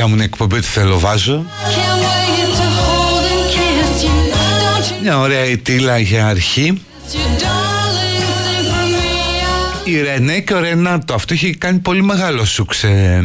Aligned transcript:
Δικιά 0.00 0.14
μου 0.14 0.22
είναι 0.22 0.32
εκπομπή 0.32 0.56
ότι 0.56 0.66
θέλω 0.66 0.98
βάζω. 0.98 1.44
Μια 5.02 5.18
ωραία 5.18 5.44
ητήλα 5.44 5.98
για 5.98 6.26
αρχή. 6.26 6.82
Η 9.84 10.00
Ρενέ 10.00 10.40
και 10.40 10.54
ο 10.54 10.60
Ρενάτο, 10.60 11.14
αυτό 11.14 11.34
έχει 11.34 11.54
κάνει 11.54 11.78
πολύ 11.78 12.02
μεγάλο 12.02 12.44
σουξε 12.44 13.22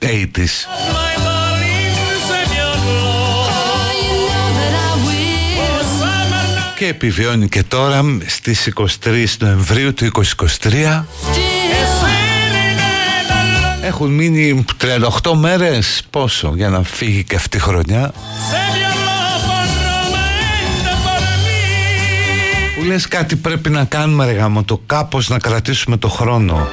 80's. 0.00 0.08
Και 6.76 6.86
επιβιώνει 6.86 7.48
και 7.48 7.62
τώρα 7.62 8.04
στις 8.26 8.72
23 9.04 9.24
Νοεμβρίου 9.38 9.94
του 9.94 10.10
2023 10.62 11.04
έχουν 13.90 14.10
μείνει 14.10 14.64
38 15.22 15.32
μέρες. 15.34 16.02
Πόσο 16.10 16.52
για 16.56 16.68
να 16.68 16.82
φύγει 16.82 17.24
και 17.24 17.36
αυτή 17.36 17.56
η 17.56 17.60
χρονιά. 17.60 18.12
Που 22.76 22.86
λες 22.86 23.08
κάτι 23.08 23.36
πρέπει 23.36 23.70
να 23.70 23.84
κάνουμε 23.84 24.24
ρε 24.24 24.32
γάμο 24.32 24.62
Το 24.62 24.80
κάπως 24.86 25.28
να 25.28 25.38
κρατήσουμε 25.38 25.96
το 25.96 26.08
χρόνο. 26.08 26.68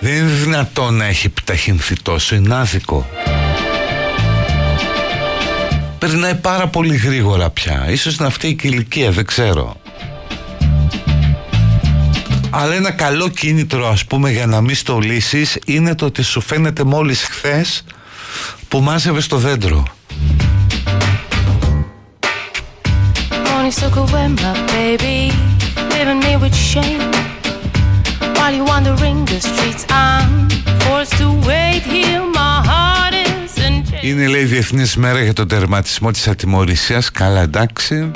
Δεν 0.00 0.14
είναι 0.14 0.30
δυνατόν 0.30 0.94
να 0.94 1.04
έχει 1.04 1.26
επιταχυνθεί 1.26 1.94
τόσο 2.02 2.34
Είναι 2.34 2.54
άδικο. 2.54 3.06
Περνάει 5.98 6.34
πάρα 6.34 6.66
πολύ 6.66 6.96
γρήγορα 6.96 7.50
πια. 7.50 7.86
Ίσως 7.88 8.16
είναι 8.16 8.26
αυτή 8.26 8.48
η 8.48 8.58
ηλικία 8.62 9.10
δεν 9.10 9.26
ξέρω 9.26 9.76
αλλά 12.58 12.74
ένα 12.74 12.90
καλό 12.90 13.28
κίνητρο 13.28 13.88
ας 13.88 14.04
πούμε 14.04 14.30
για 14.30 14.46
να 14.46 14.60
μην 14.60 14.74
στολίσεις 14.74 15.58
είναι 15.66 15.94
το 15.94 16.04
ότι 16.04 16.22
σου 16.22 16.40
φαίνεται 16.40 16.84
μόλις 16.84 17.22
χθες 17.22 17.84
που 18.68 18.80
μάζευες 18.80 19.26
το 19.26 19.36
δέντρο. 19.36 19.84
Είναι 34.00 34.26
λέει 34.26 34.44
Διεθνής 34.44 34.96
Μέρα 34.96 35.22
για 35.22 35.32
τον 35.32 35.48
τερματισμό 35.48 36.10
της 36.10 36.28
ατιμορρησίας. 36.28 37.10
Καλά 37.10 37.40
εντάξει 37.40 38.10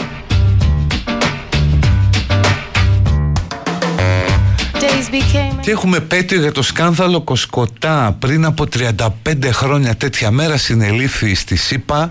Και 5.60 5.70
έχουμε 5.70 6.00
πέτει 6.00 6.38
για 6.38 6.52
το 6.52 6.62
σκάνδαλο 6.62 7.20
Κοσκοτά; 7.20 8.16
Πριν 8.18 8.44
από 8.44 8.64
35 8.78 9.06
χρόνια 9.52 9.96
τέτοια 9.96 10.30
μέρα 10.30 10.56
συνελήφθη 10.56 11.34
στη 11.34 11.56
ΣΥΠΑ. 11.56 12.10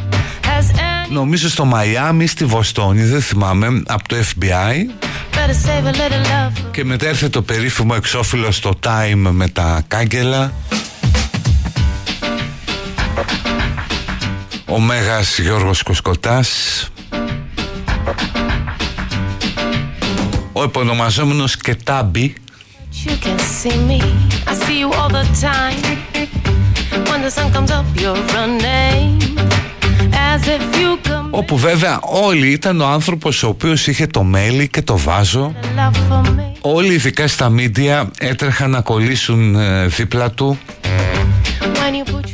Νομίζω 1.12 1.50
στο 1.50 1.66
Μαϊάμι, 1.66 2.28
στη 2.28 2.46
Βοστόνη, 2.46 3.04
δεν 3.04 3.22
θυμάμαι, 3.22 3.82
από 3.88 4.08
το 4.08 4.16
FBI 4.16 4.86
Και 6.72 6.84
μετά 6.84 7.08
έρθε 7.08 7.30
το 7.30 7.42
περίφημο 7.42 7.94
εξώφυλλο 7.98 8.52
στο 8.52 8.72
Time 8.86 9.30
με 9.32 9.48
τα 9.48 9.84
κάγκελα. 9.88 10.54
Ο 14.66 14.80
Μέγας 14.80 15.40
Γιώργος 15.40 15.84
Κοσκοτάς. 15.84 16.50
Ο 20.53 20.64
επωνομαζόμενος 20.64 21.58
Κετάμπι 21.58 22.34
You 23.05 23.16
can 23.25 23.40
see 23.40 23.78
me, 23.90 24.01
I 24.46 24.53
see 24.63 24.79
you 24.79 24.91
all 24.91 25.09
the 25.09 25.25
time. 25.47 25.79
When 27.09 27.22
the 27.22 27.31
sun 27.31 27.49
comes 27.53 27.72
up, 27.72 27.85
you're 28.01 28.22
running. 28.35 29.22
As 30.11 30.41
if 30.47 30.75
you 30.79 30.97
come 31.07 31.29
Όπου 31.31 31.57
βέβαια 31.57 31.99
όλοι 32.01 32.47
ήταν 32.47 32.81
ο 32.81 32.85
άνθρωπος 32.85 33.43
ο 33.43 33.47
οποίος 33.47 33.87
είχε 33.87 34.07
το 34.07 34.23
μέλι 34.23 34.67
και 34.67 34.81
το 34.81 34.97
βάζο. 34.97 35.53
Όλοι 36.61 36.93
ειδικά 36.93 37.28
στα 37.28 37.49
μίντια 37.49 38.11
έτρεχαν 38.19 38.69
να 38.69 38.81
κολλήσουν 38.81 39.55
ε, 39.55 39.87
δίπλα 39.87 40.31
του 40.31 40.57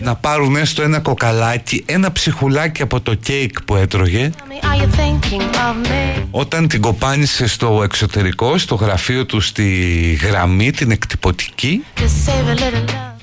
να 0.05 0.15
πάρουν 0.15 0.55
έστω 0.55 0.81
ένα 0.81 0.99
κοκαλάκι, 0.99 1.83
ένα 1.85 2.11
ψυχουλάκι 2.11 2.81
από 2.81 3.01
το 3.01 3.13
κέικ 3.13 3.61
που 3.61 3.75
έτρωγε. 3.75 4.29
Όταν 6.31 6.67
την 6.67 6.81
κοπάνισε 6.81 7.47
στο 7.47 7.81
εξωτερικό, 7.83 8.57
στο 8.57 8.75
γραφείο 8.75 9.25
του 9.25 9.39
στη 9.39 9.63
γραμμή, 10.21 10.71
την 10.71 10.91
εκτυπωτική 10.91 11.83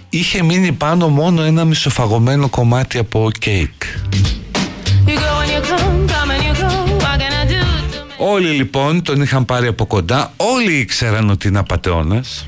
είχε 0.09 0.43
μείνει 0.43 0.73
πάνω 0.73 1.09
μόνο 1.09 1.43
ένα 1.43 1.65
μισοφαγωμένο 1.65 2.49
κομμάτι 2.49 2.99
από 2.99 3.31
κέικ. 3.39 3.83
Όλοι 8.17 8.49
λοιπόν 8.49 9.03
τον 9.03 9.23
είχαν 9.23 9.45
πάρει 9.45 9.67
από 9.67 9.87
κοντά, 9.87 10.33
όλοι 10.37 10.73
ήξεραν 10.73 11.31
ότι 11.31 11.49
είναι 11.49 11.59
απατεώνας 11.59 12.47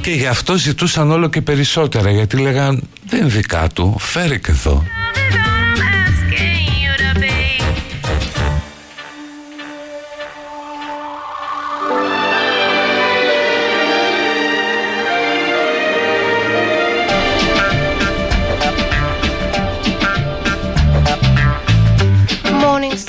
και 0.00 0.10
γι' 0.10 0.26
αυτό 0.26 0.56
ζητούσαν 0.56 1.10
όλο 1.10 1.28
και 1.28 1.40
περισσότερα 1.40 2.10
γιατί 2.10 2.36
λέγαν 2.36 2.88
δεν 3.06 3.30
δικά 3.30 3.66
του, 3.74 3.96
φέρε 3.98 4.36
και 4.36 4.50
εδώ. 4.50 4.84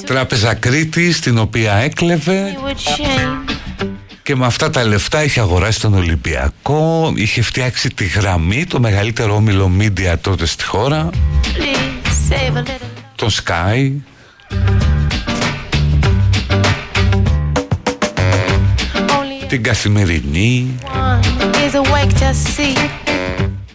Τράπεζα 0.06 0.54
Κρήτη 0.54 1.12
στην 1.12 1.38
οποία 1.38 1.74
έκλεβε 1.74 2.58
και 4.32 4.38
με 4.38 4.46
αυτά 4.46 4.70
τα 4.70 4.84
λεφτά 4.86 5.24
είχε 5.24 5.40
αγοράσει 5.40 5.80
τον 5.80 5.94
Ολυμπιακό 5.94 7.14
είχε 7.16 7.42
φτιάξει 7.42 7.90
τη 7.90 8.06
γραμμή 8.06 8.66
το 8.66 8.80
μεγαλύτερο 8.80 9.36
όμιλο 9.36 9.72
media 9.80 10.16
τότε 10.22 10.46
στη 10.46 10.64
χώρα. 10.64 11.10
Το 13.16 13.30
Sky. 13.44 13.92
Την 19.48 19.64
καθημερινή. 19.64 20.76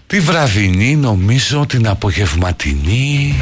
Τη 0.07 0.21
βραδινή 0.21 0.97
νομίζω 0.97 1.67
την 1.67 1.89
απογευματινή. 1.89 3.37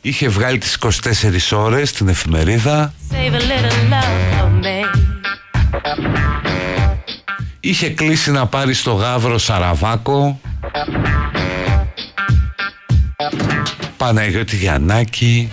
Είχε 0.00 0.28
βγάλει 0.28 0.58
τις 0.58 0.78
24 0.80 1.56
ώρες 1.56 1.88
στην 1.88 2.08
εφημερίδα 2.08 2.92
Είχε 7.66 7.88
κλείσει 7.88 8.30
να 8.30 8.46
πάρει 8.46 8.74
στο 8.74 8.92
Γαύρο 8.92 9.38
Σαραβάκο. 9.38 10.40
Παναγιώτη 13.96 14.56
Γιαννάκη. 14.56 15.50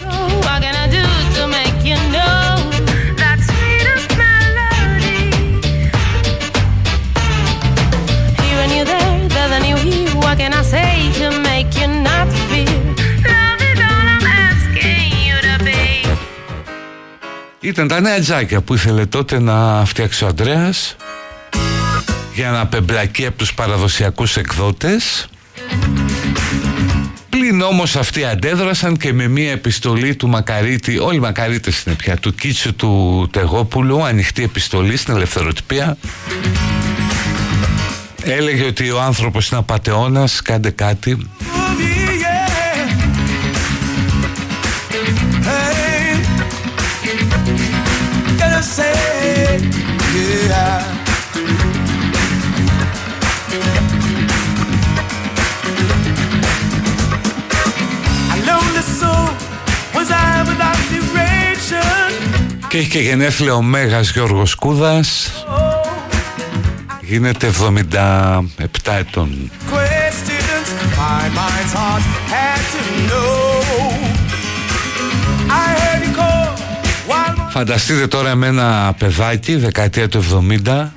Ήταν 17.59 17.87
τα 17.87 17.99
νέα 17.99 18.19
τζάκια 18.19 18.61
που 18.61 18.73
ήθελε 18.73 19.05
τότε 19.05 19.39
να 19.39 19.85
φτιάξει 19.85 20.23
ο 20.23 20.27
Ανδρέας 20.27 20.95
για 22.35 22.49
να 22.51 22.67
πεμπλακεί 22.67 23.25
από 23.25 23.37
τους 23.37 23.53
παραδοσιακούς 23.53 24.37
εκδότες 24.37 25.27
Πλην 27.29 27.61
όμως 27.61 27.95
αυτοί 27.95 28.25
αντέδρασαν 28.25 28.97
και 28.97 29.13
με 29.13 29.27
μία 29.27 29.51
επιστολή 29.51 30.15
του 30.15 30.27
Μακαρίτη, 30.27 30.97
όλοι 30.97 31.15
οι 31.15 31.19
Μακαρίτες 31.19 31.83
είναι 31.83 31.95
πια, 31.95 32.17
του 32.17 32.33
Κίτσου 32.35 32.75
του 32.75 33.27
Τεγόπουλου, 33.31 34.03
ανοιχτή 34.03 34.43
επιστολή 34.43 34.97
στην 34.97 35.15
ελευθεροτυπία. 35.15 35.97
Έλεγε 38.23 38.65
ότι 38.65 38.91
ο 38.91 39.01
άνθρωπος 39.01 39.49
είναι 39.49 39.59
απατεώνας, 39.59 40.41
κάντε 40.41 40.69
κάτι. 40.69 41.29
Και 62.73 62.79
έχει 62.79 62.89
και 62.89 62.99
γενέθλια 62.99 63.53
ο 63.53 63.61
Μέγας 63.61 64.11
Γιώργος 64.11 64.55
Κούδας. 64.55 65.31
Γίνεται 67.01 67.47
77 67.47 68.97
ετών. 68.99 69.51
Φανταστείτε 77.49 78.07
τώρα 78.07 78.35
με 78.35 78.47
ένα 78.47 78.95
παιδάκι 78.97 79.55
δεκαετία 79.55 80.09
του 80.09 80.23
70 80.65 80.87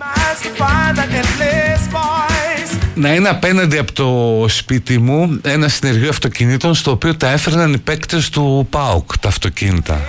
να 2.94 3.14
είναι 3.14 3.28
απέναντι 3.28 3.78
από 3.78 3.92
το 3.92 4.44
σπίτι 4.48 4.98
μου 4.98 5.40
ένα 5.42 5.68
συνεργείο 5.68 6.08
αυτοκινήτων 6.08 6.74
στο 6.74 6.90
οποίο 6.90 7.16
τα 7.16 7.30
έφερναν 7.30 7.72
οι 7.72 7.78
παίκτες 7.78 8.28
του 8.28 8.66
ΠΑΟΚ 8.70 9.18
τα 9.18 9.28
αυτοκίνητα 9.28 10.00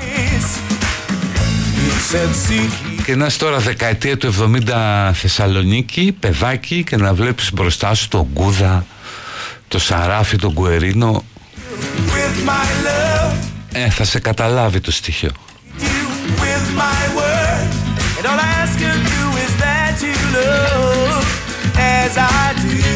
και 3.06 3.16
να 3.16 3.26
είσαι 3.26 3.38
τώρα 3.38 3.58
δεκαετία 3.58 4.18
του 4.18 4.34
70 4.68 5.12
Θεσσαλονίκη, 5.14 6.16
παιδάκι 6.20 6.84
και 6.84 6.98
να 6.98 7.14
βλέπεις 7.14 7.54
μπροστά 7.54 7.94
σου 7.94 8.08
τον 8.08 8.28
Γκούδα, 8.34 8.86
το 9.68 9.80
Σαράφι, 9.80 10.38
τον 10.38 10.54
Κουερίνο. 10.54 11.24
Ε, 13.72 13.90
θα 13.90 14.04
σε 14.04 14.20
καταλάβει 14.20 14.80
το 14.80 14.92
στοιχείο. 14.92 15.32
And 22.18 22.87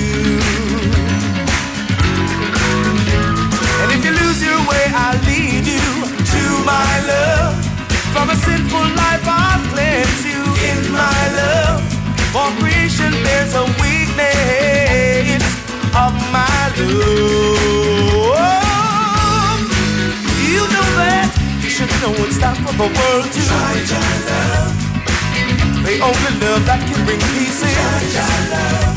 From 8.14 8.30
a 8.30 8.36
sinful 8.36 8.88
life 9.02 9.26
I'll 9.26 9.62
cleanse 9.72 10.26
you. 10.26 10.44
In 10.70 10.92
my 10.92 11.22
love, 11.40 11.82
for 12.34 12.48
creation 12.60 13.12
there's 13.24 13.54
a 13.56 13.66
weakness 13.82 15.44
of 15.96 16.14
my 16.36 16.62
love. 16.78 17.60
You 20.52 20.64
know 20.76 20.88
that 21.00 21.32
you 21.64 21.70
should 21.70 21.90
know 22.02 22.14
it's 22.26 22.38
time 22.38 22.56
for 22.66 22.74
the 22.74 22.90
world 22.92 23.28
to 23.32 23.40
try 23.48 23.74
your 23.92 24.06
love. 24.30 24.76
They 25.86 25.98
only 26.02 26.34
love 26.44 26.64
that 26.68 26.82
can 26.88 27.00
bring 27.06 27.22
peace 27.36 27.64
in. 27.64 27.74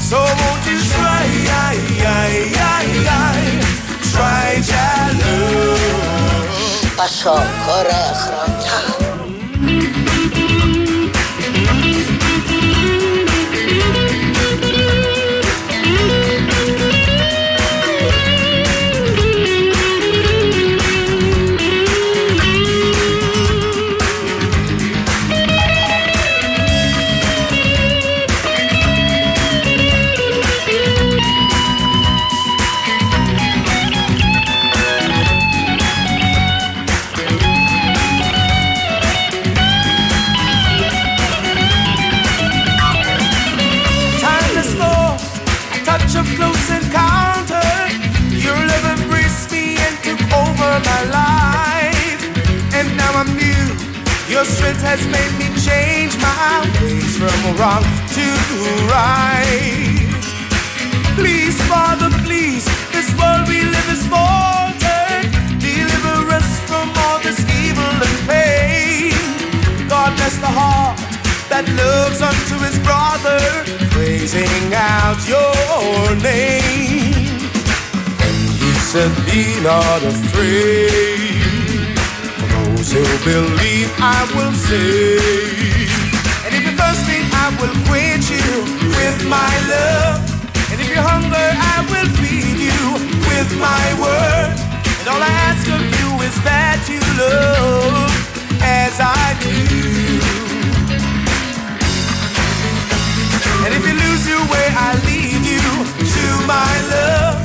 So 0.01 0.19
won't 0.19 0.63
you 0.67 0.79
try, 0.93 1.25
try, 1.49 1.75
try, 2.03 2.31
try, 2.53 2.85
try, 4.13 4.51
try, 4.63 5.15
try, 7.83 8.59
try, 8.65 9.04
Strength 54.45 54.83
has 54.83 55.07
made 55.09 55.35
me 55.41 55.49
change 55.61 56.17
my 56.21 56.61
ways 56.83 57.17
from 57.17 57.57
wrong 57.57 57.85
to 58.17 58.27
right. 58.93 60.05
Please, 61.17 61.57
Father, 61.69 62.11
please, 62.25 62.65
this 62.93 63.09
world 63.19 63.49
we 63.49 63.65
live 63.65 63.89
is 63.97 64.05
faltered. 64.07 65.27
Deliver 65.61 66.33
us 66.37 66.61
from 66.69 66.93
all 67.05 67.19
this 67.21 67.41
evil 67.65 67.95
and 68.07 68.19
pain. 68.29 69.17
God 69.89 70.15
bless 70.17 70.37
the 70.39 70.53
heart 70.53 70.99
that 71.49 71.65
loves 71.81 72.21
unto 72.21 72.57
his 72.67 72.77
brother, 72.85 73.41
praising 73.97 74.75
out 74.75 75.21
your 75.25 76.17
name. 76.21 77.49
And 78.21 78.37
he 78.61 78.73
said, 78.91 79.13
Be 79.25 79.61
not 79.63 80.03
afraid 80.03 81.14
who 82.95 83.03
believe 83.27 83.91
I 83.99 84.23
will 84.39 84.55
save. 84.55 85.91
And 86.47 86.55
if 86.55 86.63
you're 86.63 86.79
thirsty, 86.79 87.19
I 87.43 87.51
will 87.59 87.75
quench 87.91 88.31
you 88.31 88.51
with 88.95 89.19
my 89.27 89.51
love. 89.67 90.23
And 90.71 90.79
if 90.79 90.87
you're 90.87 91.03
hungry, 91.03 91.51
I 91.75 91.83
will 91.91 92.07
feed 92.23 92.55
you 92.55 92.83
with 93.27 93.51
my 93.59 93.85
word. 93.99 94.55
And 95.03 95.07
all 95.11 95.19
I 95.19 95.33
ask 95.51 95.67
of 95.75 95.83
you 95.83 96.09
is 96.23 96.37
that 96.47 96.87
you 96.87 97.03
love 97.19 98.15
as 98.63 98.95
I 99.03 99.27
do. 99.43 99.59
And 103.67 103.75
if 103.75 103.83
you 103.83 103.95
lose 104.07 104.23
your 104.31 104.45
way, 104.55 104.67
I 104.71 104.95
lead 105.03 105.43
you 105.43 105.67
to 105.99 106.25
my 106.47 106.75
love. 106.95 107.43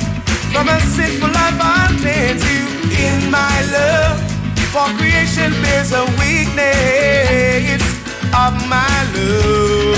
From 0.54 0.68
a 0.70 0.78
sinful 0.94 1.26
life, 1.26 1.58
I'll 1.58 1.98
cleanse 1.98 2.46
you 2.46 2.62
in 3.02 3.30
my 3.32 3.56
love. 3.74 4.29
For 4.72 4.86
creation 4.98 5.50
bears 5.62 5.90
a 5.92 6.04
weakness 6.20 7.82
of 8.30 8.54
my 8.70 8.94
love. 9.14 9.96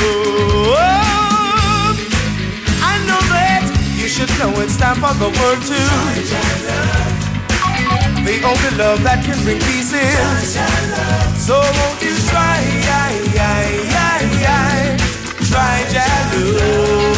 I 2.80 2.96
know 3.06 3.20
that 3.36 3.68
you 4.00 4.08
should 4.08 4.32
know 4.38 4.50
it's 4.62 4.76
time 4.78 4.96
for 4.96 5.12
the 5.20 5.28
world 5.28 5.62
to. 5.68 5.80
The 8.24 8.36
only 8.48 8.70
love 8.78 9.02
that 9.04 9.22
can 9.26 9.36
bring 9.44 9.60
peace 9.60 9.92
is. 9.92 10.56
So 11.36 11.60
won't 11.60 12.00
you 12.00 12.16
try, 12.32 12.64
try, 15.50 15.84
Jalo. 15.92 17.12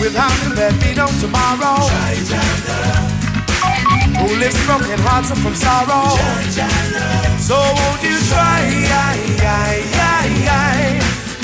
without 0.00 0.32
him 0.40 0.54
there'd 0.54 0.80
be 0.80 0.94
no 0.94 1.06
tomorrow. 1.20 3.07
Who 4.18 4.26
lives 4.36 4.58
broken 4.66 4.98
hearts 5.06 5.30
and 5.30 5.40
from 5.40 5.54
sorrow? 5.54 6.10
So 7.38 7.56
won't 7.56 8.02
you 8.02 8.16
try, 8.30 8.60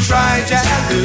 try 0.06 0.42
Jalo? 0.48 1.00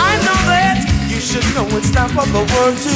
I 0.00 0.12
know 0.24 0.38
that 0.50 0.78
you 1.10 1.20
should 1.20 1.46
know 1.54 1.66
it's 1.76 1.90
time 1.90 2.10
for 2.10 2.26
the 2.26 2.42
world 2.54 2.76
to. 2.78 2.92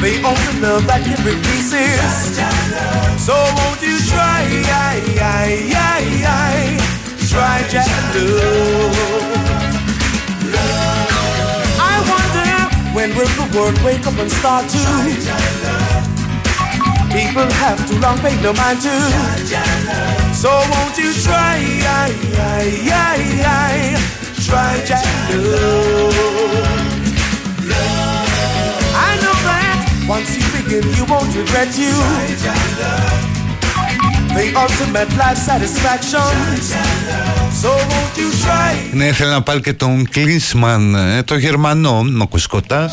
The 0.00 0.12
only 0.24 0.54
love 0.60 0.86
that 0.86 1.04
can 1.04 1.20
bring 1.22 1.40
peace 1.44 1.72
is. 1.76 2.40
So 3.24 3.34
won't 3.34 3.82
you 3.82 3.98
try? 4.08 4.40
try 7.30 7.62
I 7.72 9.19
when 13.00 13.16
will 13.16 13.32
the 13.40 13.46
world 13.56 13.80
wake 13.82 14.06
up 14.06 14.18
and 14.18 14.30
start 14.30 14.68
to? 14.68 14.78
People 17.08 17.48
have 17.62 17.80
too 17.88 17.98
long 17.98 18.18
paid 18.18 18.42
no 18.42 18.52
mind 18.52 18.80
to. 18.84 18.94
So 20.36 20.50
won't 20.72 20.98
you 20.98 21.10
try 21.24 21.56
Try 24.44 24.72
to 24.88 24.96
I 29.08 29.12
know 29.22 29.36
that 29.48 30.04
once 30.06 30.36
you 30.36 30.44
begin 30.60 30.84
you 30.94 31.04
won't 31.06 31.34
regret 31.34 31.70
you 31.78 33.29
The 34.38 34.46
ultimate 34.64 35.10
life 35.22 35.40
satisfaction 35.48 36.30
ναι, 38.92 39.12
θέλω 39.12 39.30
να 39.30 39.42
πάρει 39.42 39.60
και 39.60 39.72
τον 39.72 40.08
Κλίσμαν, 40.10 40.94
ε, 40.94 41.22
το 41.22 41.36
Γερμανό, 41.36 42.04
ο 42.18 42.26
Κουσκοτάς. 42.26 42.92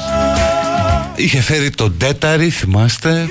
Είχε 1.15 1.41
φέρει 1.41 1.69
τον 1.69 1.97
Τέταρη, 1.97 2.49
θυμάστε. 2.49 3.27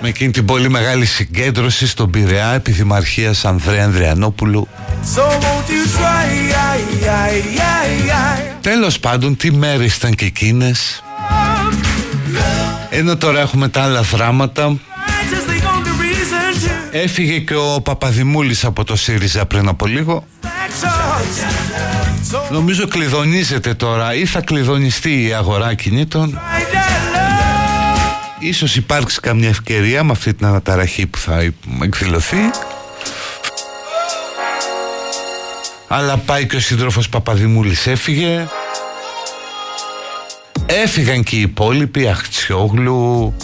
Με 0.00 0.08
εκείνη 0.08 0.30
την 0.30 0.44
πολύ 0.44 0.68
μεγάλη 0.68 1.04
συγκέντρωση 1.06 1.86
στον 1.86 2.10
Πειραιά 2.10 2.52
επί 2.52 2.70
Δημαρχίας 2.70 3.44
Ανδρέα 3.44 3.84
Ανδριανόπουλου. 3.84 4.68
Τέλος 8.60 8.98
πάντων, 9.00 9.36
τι 9.36 9.52
μέρες 9.52 9.96
ήταν 9.96 10.14
και 10.14 10.24
εκείνες. 10.24 11.02
Ενώ 12.96 13.16
τώρα 13.16 13.40
έχουμε 13.40 13.68
τα 13.68 13.82
άλλα 13.82 14.00
δράματα. 14.00 14.76
Έφυγε 16.90 17.38
και 17.38 17.54
ο 17.54 17.80
Παπαδημούλης 17.80 18.64
από 18.64 18.84
το 18.84 18.96
ΣΥΡΙΖΑ 18.96 19.46
πριν 19.46 19.68
από 19.68 19.86
λίγο. 19.86 20.26
Νομίζω 22.50 22.88
κλειδονίζεται 22.88 23.74
τώρα 23.74 24.14
ή 24.14 24.26
θα 24.26 24.40
κλειδονιστεί 24.40 25.26
η 25.26 25.32
αγορά 25.32 25.74
κινήτων. 25.74 26.40
Ίσως 28.38 28.76
υπάρξει 28.76 29.20
καμιά 29.20 29.48
ευκαιρία 29.48 30.04
με 30.04 30.12
αυτή 30.12 30.34
την 30.34 30.46
αναταραχή 30.46 31.06
που 31.06 31.18
θα 31.18 31.52
εκδηλωθεί. 31.82 32.50
Αλλά 35.88 36.16
πάει 36.16 36.46
και 36.46 36.56
ο 36.56 36.60
σύντροφος 36.60 37.08
Παπαδημούλης. 37.08 37.86
Έφυγε 37.86 38.46
Έφυγαν 40.66 41.22
και 41.22 41.36
οι 41.36 41.40
υπόλοιποι 41.40 42.08
Αχτσιόγλου. 42.08 43.34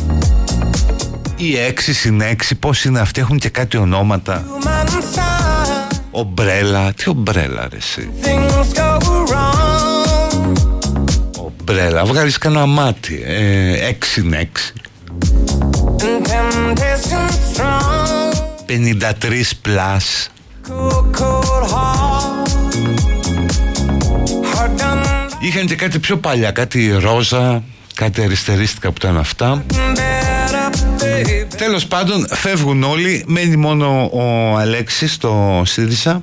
Οι 1.36 1.58
έξι 1.58 1.92
συν 1.92 2.20
έξι 2.20 2.54
πώς 2.54 2.84
είναι 2.84 3.00
αυτοί 3.00 3.20
έχουν 3.20 3.38
και 3.38 3.48
κάτι 3.48 3.76
ονόματα. 3.76 4.44
Ομπρέλα 6.10 6.92
Τι 6.92 7.08
ομπρέλα 7.08 7.68
ρε 7.70 7.76
εσύ. 7.76 8.10
Ομπρέλα 11.38 12.04
Βγάλεις 12.04 12.38
κανένα 12.38 12.66
μάτι 12.66 13.22
ε, 13.26 13.86
Έξι 13.86 14.10
συν 14.10 14.32
έξι. 14.32 14.72
53 18.66 19.42
πλάς 19.62 20.30
Είχαν 25.42 25.66
και 25.66 25.74
κάτι 25.74 25.98
πιο 25.98 26.16
παλιά 26.16 26.50
Κάτι 26.50 26.96
ρόζα 27.00 27.62
Κάτι 27.94 28.22
αριστερίστικα 28.22 28.88
που 28.88 28.94
ήταν 28.98 29.18
αυτά. 29.18 29.64
Τέλος 31.56 31.86
πάντων 31.86 32.26
φεύγουν 32.30 32.82
όλοι 32.82 33.24
Μένει 33.26 33.56
μόνο 33.56 34.10
ο 34.12 34.56
Αλέξης 34.56 35.12
στο 35.12 35.62
ΣΥΡΙΖΑ. 35.64 36.22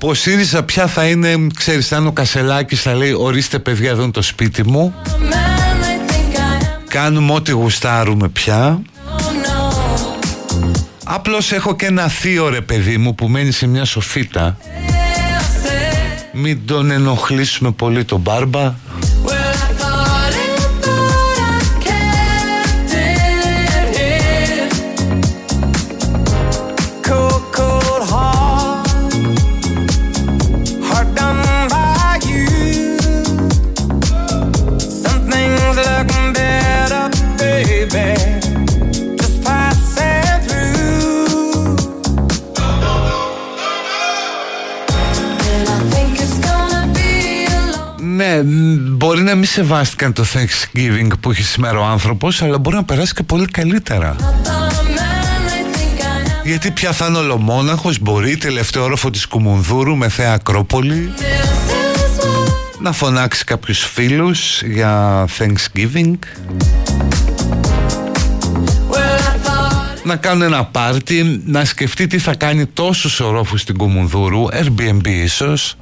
Ο 0.00 0.14
ΣΥΡΙΖΑ 0.14 0.62
πια 0.62 0.86
θα 0.86 1.06
είναι 1.06 1.46
Ξέρεις 1.54 1.92
αν 1.92 2.06
ο 2.06 2.12
Κασελάκης 2.12 2.82
θα 2.82 2.94
λέει 2.94 3.12
Ορίστε 3.12 3.58
παιδιά 3.58 3.90
εδώ 3.90 4.02
είναι 4.02 4.12
το 4.12 4.22
σπίτι 4.22 4.66
μου. 4.66 4.94
Κάνουμε 6.88 7.32
ό,τι 7.32 7.52
γουστάρουμε 7.52 8.28
πια 8.28 8.82
Απλώς 11.04 11.52
έχω 11.52 11.76
και 11.76 11.86
ένα 11.86 12.08
θείο 12.08 12.48
ρε 12.48 12.60
παιδί 12.60 12.98
μου 12.98 13.14
Που 13.14 13.28
μένει 13.28 13.50
σε 13.50 13.66
μια 13.66 13.84
σοφίτα. 13.84 14.56
Μην 16.32 16.66
τον 16.66 16.90
ενοχλήσουμε 16.90 17.70
πολύ 17.70 18.04
τον 18.04 18.20
μπάρμπα 18.20 18.74
μπορεί 48.96 49.22
να 49.22 49.34
μην 49.34 49.44
σεβάστηκαν 49.44 50.12
το 50.12 50.24
Thanksgiving 50.34 51.08
που 51.20 51.30
έχει 51.30 51.42
σήμερα 51.42 51.78
ο 51.78 51.84
άνθρωπος 51.84 52.42
αλλά 52.42 52.58
μπορεί 52.58 52.76
να 52.76 52.84
περάσει 52.84 53.14
και 53.14 53.22
πολύ 53.22 53.46
καλύτερα. 53.46 54.16
Γιατί 56.44 56.70
πια 56.70 56.92
θα 56.92 57.06
είναι 57.06 57.18
ολομόναχος 57.18 57.98
μπορεί 57.98 58.36
τελευταίο 58.36 58.82
όροφο 58.82 59.10
της 59.10 59.26
Κουμουνδούρου 59.26 59.96
με 59.96 60.08
θέα 60.08 60.32
Ακρόπολη. 60.32 61.12
Να 62.80 62.92
φωνάξει 62.92 63.44
κάποιους 63.44 63.78
φίλους 63.78 64.62
για 64.62 65.24
Thanksgiving. 65.38 66.14
Να 70.04 70.16
κάνουν 70.16 70.42
ένα 70.42 70.64
πάρτι 70.64 71.42
να 71.46 71.64
σκεφτεί 71.64 72.06
τι 72.06 72.18
θα 72.18 72.34
κάνει 72.34 72.66
τόσους 72.66 73.20
ορόφους 73.20 73.60
στην 73.60 73.76
Κουμουνδούρου 73.76 74.44
Airbnb 74.48 75.06
ίσως 75.06 75.76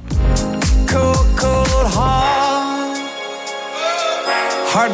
Some 4.73 4.89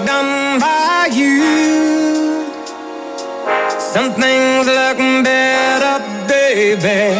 things 4.21 4.65
look 4.67 4.97
better, 5.23 5.99
baby, 6.27 7.15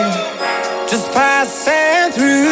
just 0.90 1.08
passing 1.14 2.12
through. 2.16 2.48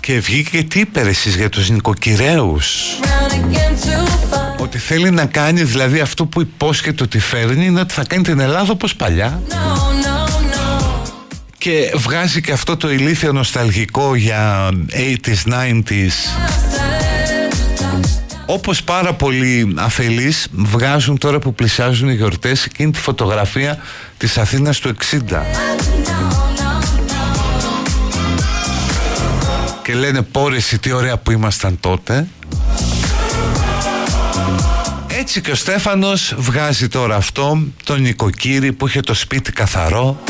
Και 0.00 0.20
βγήκε 0.20 0.62
τι 0.62 0.80
είπε 0.80 1.00
εσείς 1.00 1.36
για 1.36 1.48
τους 1.48 1.70
νοικοκυρέους; 1.70 2.98
Ότι 4.58 4.78
θέλει 4.78 5.10
να 5.10 5.26
κάνει 5.26 5.62
δηλαδή 5.62 6.00
αυτό 6.00 6.26
που 6.26 6.40
υπόσχεται 6.40 7.02
ότι 7.02 7.18
φέρνει 7.18 7.66
Είναι 7.66 7.80
ότι 7.80 7.94
θα 7.94 8.04
κάνει 8.04 8.22
την 8.22 8.40
Ελλάδα 8.40 8.72
όπως 8.72 8.94
παλιά 8.94 9.42
Και 11.62 11.92
βγάζει 11.96 12.40
και 12.40 12.52
αυτό 12.52 12.76
το 12.76 12.90
ηλίθιο 12.90 13.32
νοσταλγικό 13.32 14.14
για 14.14 14.70
80s, 14.90 15.52
90s 15.52 16.12
όπως 18.46 18.82
πάρα 18.82 19.14
πολλοί 19.14 19.74
αφελείς 19.78 20.48
βγάζουν 20.52 21.18
τώρα 21.18 21.38
που 21.38 21.54
πλησιάζουν 21.54 22.08
οι 22.08 22.14
γιορτές 22.14 22.64
εκείνη 22.64 22.90
τη 22.90 22.98
φωτογραφία 22.98 23.78
της 24.16 24.38
Αθήνας 24.38 24.78
του 24.78 24.94
60 25.10 25.18
και 29.82 29.94
λένε 29.94 30.22
πόρεση 30.22 30.78
τι 30.78 30.92
ωραία 30.92 31.18
που 31.18 31.30
ήμασταν 31.30 31.80
τότε 31.80 32.26
έτσι 35.08 35.40
και 35.40 35.50
ο 35.50 35.54
Στέφανος 35.54 36.34
βγάζει 36.36 36.88
τώρα 36.88 37.16
αυτό 37.16 37.62
τον 37.84 38.00
νοικοκύρη 38.00 38.72
που 38.72 38.86
είχε 38.86 39.00
το 39.00 39.14
σπίτι 39.14 39.52
καθαρό 39.52 40.22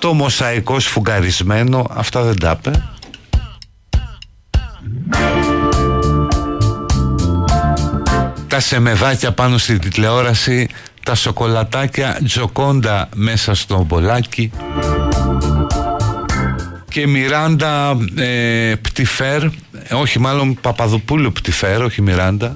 το 0.00 0.12
μοσαϊκός 0.12 0.84
σφουγγαρισμένο 0.84 1.86
αυτά 1.90 2.22
δεν 2.22 2.38
τα 2.38 2.58
είπε. 2.58 2.82
Τα 8.46 8.60
σεμεδάκια 8.60 9.32
πάνω 9.32 9.58
στη 9.58 9.78
τηλεόραση 9.78 10.68
τα 11.04 11.14
σοκολατάκια 11.14 12.18
τζοκόντα 12.24 13.08
μέσα 13.14 13.54
στο 13.54 13.84
μπολάκι. 13.88 14.50
Και 16.88 17.06
Μιράντα 17.06 17.96
ε, 18.16 18.74
Πτυφέρ 18.80 19.42
όχι 19.92 20.18
μάλλον 20.18 20.58
Παπαδοπούλου 20.60 21.32
Πτυφέρ 21.32 21.82
όχι 21.82 22.02
Μιράντα. 22.02 22.54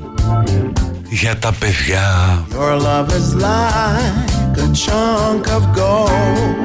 Για 1.09 1.37
τα 1.37 1.53
παιδιά. 1.53 2.45
Your 2.51 2.79
love 2.81 3.09
is 3.09 3.35
like 3.35 4.57
a 4.57 4.69
chunk 4.85 5.47
of 5.57 5.63
gold 5.77 6.65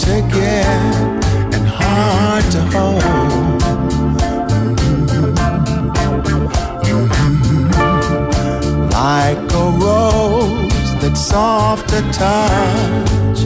to 0.00 0.22
get 0.32 0.66
and 1.54 1.66
hard 1.66 2.44
to 2.50 2.60
hold 2.72 3.02
mm-hmm. 6.88 7.70
Like 8.90 9.52
a 9.52 9.66
rose 9.78 10.90
that's 11.00 11.20
soft 11.20 11.88
to 11.90 12.00
touch. 12.12 13.40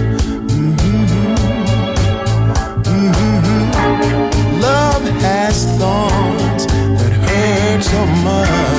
Mm-hmm. 0.48 1.04
Mm-hmm. 2.92 4.60
Love 4.60 5.04
has 5.22 5.64
thorns 5.78 6.66
that 6.98 7.12
hurt 7.26 7.82
so 7.82 8.06
much. 8.22 8.73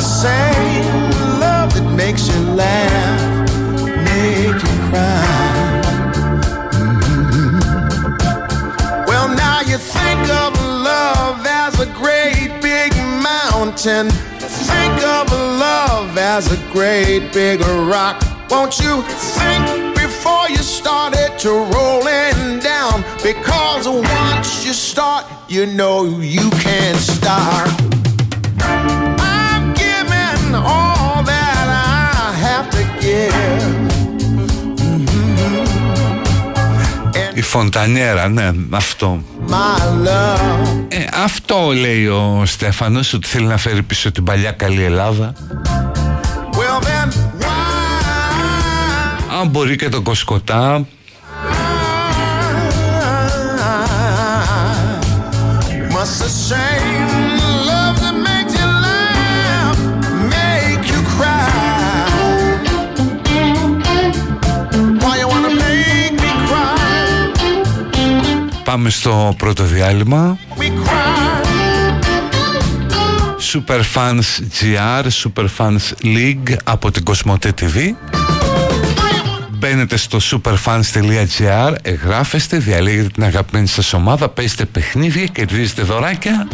The 0.00 0.06
same 0.06 1.40
love 1.40 1.74
that 1.74 1.84
makes 1.94 2.26
you 2.26 2.40
laugh 2.54 3.20
make 3.84 4.56
you 4.64 4.74
cry? 4.88 5.82
Mm-hmm. 7.12 7.58
Well, 9.06 9.28
now 9.28 9.60
you 9.60 9.76
think 9.76 10.22
of 10.42 10.54
love 10.90 11.44
as 11.44 11.78
a 11.80 11.86
great 12.00 12.48
big 12.62 12.94
mountain. 13.22 14.08
Think 14.40 15.04
of 15.04 15.30
love 15.60 16.16
as 16.16 16.50
a 16.50 16.56
great 16.72 17.30
big 17.34 17.60
rock. 17.60 18.24
Won't 18.48 18.80
you 18.80 19.02
think 19.36 19.94
before 19.96 20.48
you 20.48 20.62
start 20.78 21.12
it 21.14 21.38
to 21.40 21.50
rolling 21.76 22.58
down? 22.60 23.04
Because 23.22 23.86
once 23.86 24.64
you 24.64 24.72
start, 24.72 25.26
you 25.46 25.66
know 25.66 26.06
you 26.20 26.48
can't 26.52 26.96
stop. 26.96 27.99
Φοντανιέρα, 37.50 38.28
ναι, 38.28 38.50
αυτό. 38.70 39.22
Ε, 40.88 41.04
αυτό 41.24 41.72
λέει 41.72 42.06
ο 42.06 42.42
Στέφανος, 42.46 43.12
ότι 43.12 43.28
θέλει 43.28 43.46
να 43.46 43.56
φέρει 43.56 43.82
πίσω 43.82 44.12
την 44.12 44.24
παλιά 44.24 44.52
καλή 44.52 44.82
Ελλάδα. 44.82 45.32
Well, 46.52 46.84
then, 46.84 47.12
Αν 49.40 49.48
μπορεί 49.48 49.76
και 49.76 49.88
τον 49.88 50.02
Κοσκοτά. 50.02 50.86
Must 55.90 56.79
Πάμε 68.70 68.90
στο 68.90 69.34
πρώτο 69.38 69.64
διάλειμμα. 69.64 70.38
Superfans 73.52 74.20
GR, 74.60 75.04
Superfans 75.22 75.92
League 76.02 76.56
από 76.64 76.90
την 76.90 77.04
Κοσμοτέ 77.04 77.54
TV 77.60 77.94
Μπαίνετε 79.50 79.96
στο 79.96 80.18
superfans.gr, 80.22 81.74
εγγράφεστε, 81.82 82.58
διαλέγετε 82.58 83.08
την 83.08 83.24
αγαπημένη 83.24 83.66
σας 83.66 83.92
ομάδα, 83.92 84.28
παίζετε 84.28 84.64
παιχνίδια, 84.64 85.26
κερδίζετε 85.26 85.82
δωράκια 85.82 86.48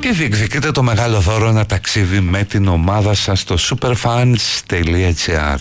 και 0.00 0.10
διεκδικείτε 0.10 0.70
το 0.70 0.82
μεγάλο 0.82 1.20
δώρο 1.20 1.48
ένα 1.48 1.66
ταξίδι 1.66 2.20
με 2.20 2.44
την 2.44 2.68
ομάδα 2.68 3.14
σας 3.14 3.40
στο 3.40 3.56
superfans.gr 3.58 5.58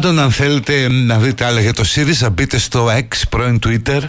πάντων 0.00 0.18
αν 0.18 0.30
θέλετε 0.30 0.88
να 0.88 1.18
δείτε 1.18 1.44
άλλα 1.44 1.60
για 1.60 1.72
το 1.72 1.84
ΣΥΡΙΖΑ 1.84 2.30
μπείτε 2.30 2.58
στο 2.58 2.88
X 2.98 3.22
πρώην 3.28 3.58
Twitter 3.66 4.00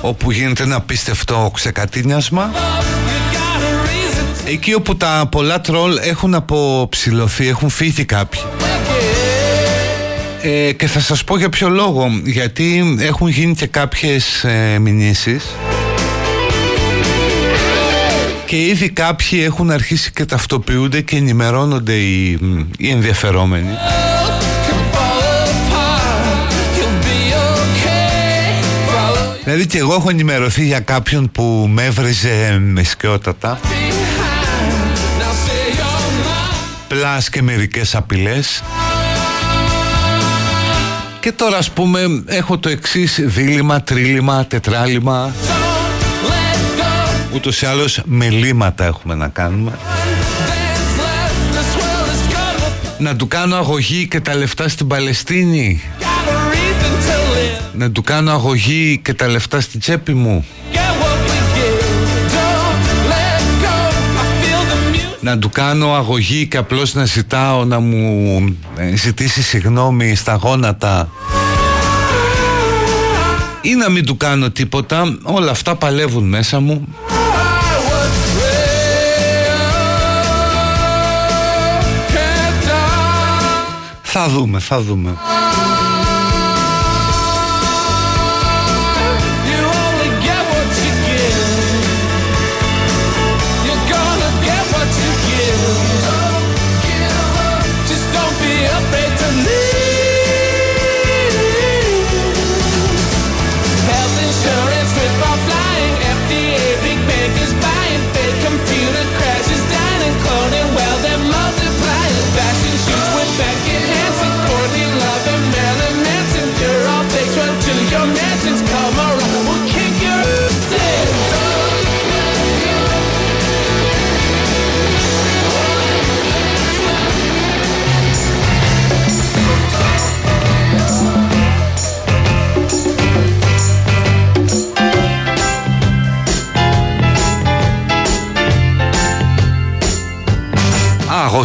όπου 0.00 0.30
γίνεται 0.30 0.62
ένα 0.62 0.76
απίστευτο 0.76 1.50
ξεκατίνιασμα. 1.54 2.50
Εκεί 4.46 4.74
όπου 4.74 4.96
τα 4.96 5.28
πολλά 5.30 5.60
τρόλ 5.60 5.98
έχουν 6.02 6.34
αποψηλωθεί, 6.34 7.48
έχουν 7.48 7.68
φύγει 7.68 8.04
κάποιοι. 8.04 8.40
Ε, 10.42 10.72
και 10.72 10.86
θα 10.86 11.00
σας 11.00 11.24
πω 11.24 11.38
για 11.38 11.48
ποιο 11.48 11.68
λόγο. 11.68 12.08
Γιατί 12.24 12.96
έχουν 12.98 13.28
γίνει 13.28 13.54
και 13.54 13.66
κάποιες 13.66 14.44
ε, 14.44 14.78
μηνύσεις. 14.78 15.44
Και 18.46 18.66
ήδη 18.66 18.90
κάποιοι 18.90 19.42
έχουν 19.44 19.70
αρχίσει 19.70 20.10
και 20.10 20.24
ταυτοποιούνται 20.24 21.00
και 21.00 21.16
ενημερώνονται 21.16 21.94
οι, 21.94 22.38
οι 22.78 22.90
ενδιαφερόμενοι 22.90 23.70
Δηλαδή 29.52 29.70
και 29.70 29.78
εγώ 29.78 29.94
έχω 29.94 30.10
ενημερωθεί 30.10 30.64
για 30.64 30.80
κάποιον 30.80 31.30
που 31.30 31.66
με 31.70 31.84
έβριζε 31.84 32.58
με 32.60 32.82
σκιότατα 32.82 33.60
Πλάς 36.88 37.28
και 37.28 37.42
μερικές 37.42 37.94
απειλές. 37.94 38.62
Και 41.20 41.32
τώρα 41.32 41.56
ας 41.56 41.70
πούμε 41.70 42.22
έχω 42.26 42.58
το 42.58 42.68
εξής 42.68 43.20
δίλημα, 43.22 43.82
τρίλημα, 43.82 44.46
τετράλημα. 44.46 45.34
Ούτως 47.34 47.62
ή 47.62 47.66
άλλως 47.66 48.02
με 48.04 48.28
λίματα 48.28 48.84
έχουμε 48.84 49.14
να 49.14 49.28
κάνουμε. 49.28 49.78
Να 52.98 53.16
του 53.16 53.28
κάνω 53.28 53.56
αγωγή 53.56 54.08
και 54.08 54.20
τα 54.20 54.34
λεφτά 54.34 54.68
στην 54.68 54.86
Παλαιστίνη 54.86 55.82
Να 57.72 57.90
του 57.90 58.02
κάνω 58.02 58.32
αγωγή 58.32 59.00
και 59.04 59.14
τα 59.14 59.28
λεφτά 59.28 59.60
στην 59.60 59.80
τσέπη 59.80 60.12
μου. 60.14 60.44
Να 65.20 65.38
του 65.38 65.50
κάνω 65.50 65.94
αγωγή 65.94 66.46
και 66.46 66.56
απλώς 66.56 66.94
να 66.94 67.04
ζητάω 67.04 67.64
να 67.64 67.80
μου 67.80 68.56
ε, 68.76 68.96
ζητήσει 68.96 69.42
συγγνώμη 69.42 70.14
στα 70.14 70.34
γόνατα. 70.34 71.08
Ή 73.60 73.74
να 73.74 73.90
μην 73.90 74.04
του 74.06 74.16
κάνω 74.16 74.50
τίποτα. 74.50 75.18
Όλα 75.22 75.50
αυτά 75.50 75.74
παλεύουν 75.74 76.28
μέσα 76.28 76.60
μου. 76.60 76.88
Θα 84.02 84.28
δούμε, 84.28 84.58
θα 84.58 84.80
δούμε. 84.80 85.16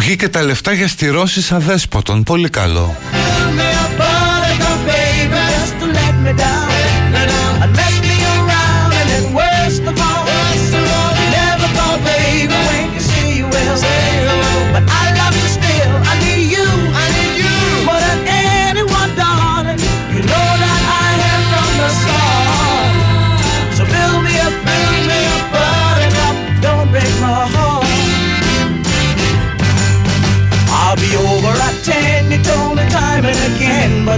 Αγωγή 0.00 0.16
και 0.16 0.28
τα 0.28 0.42
λεφτά 0.42 0.72
για 0.72 0.88
στηρώσεις 0.88 1.52
αδέσποτων. 1.52 2.22
Πολύ 2.22 2.48
καλό. 2.48 2.96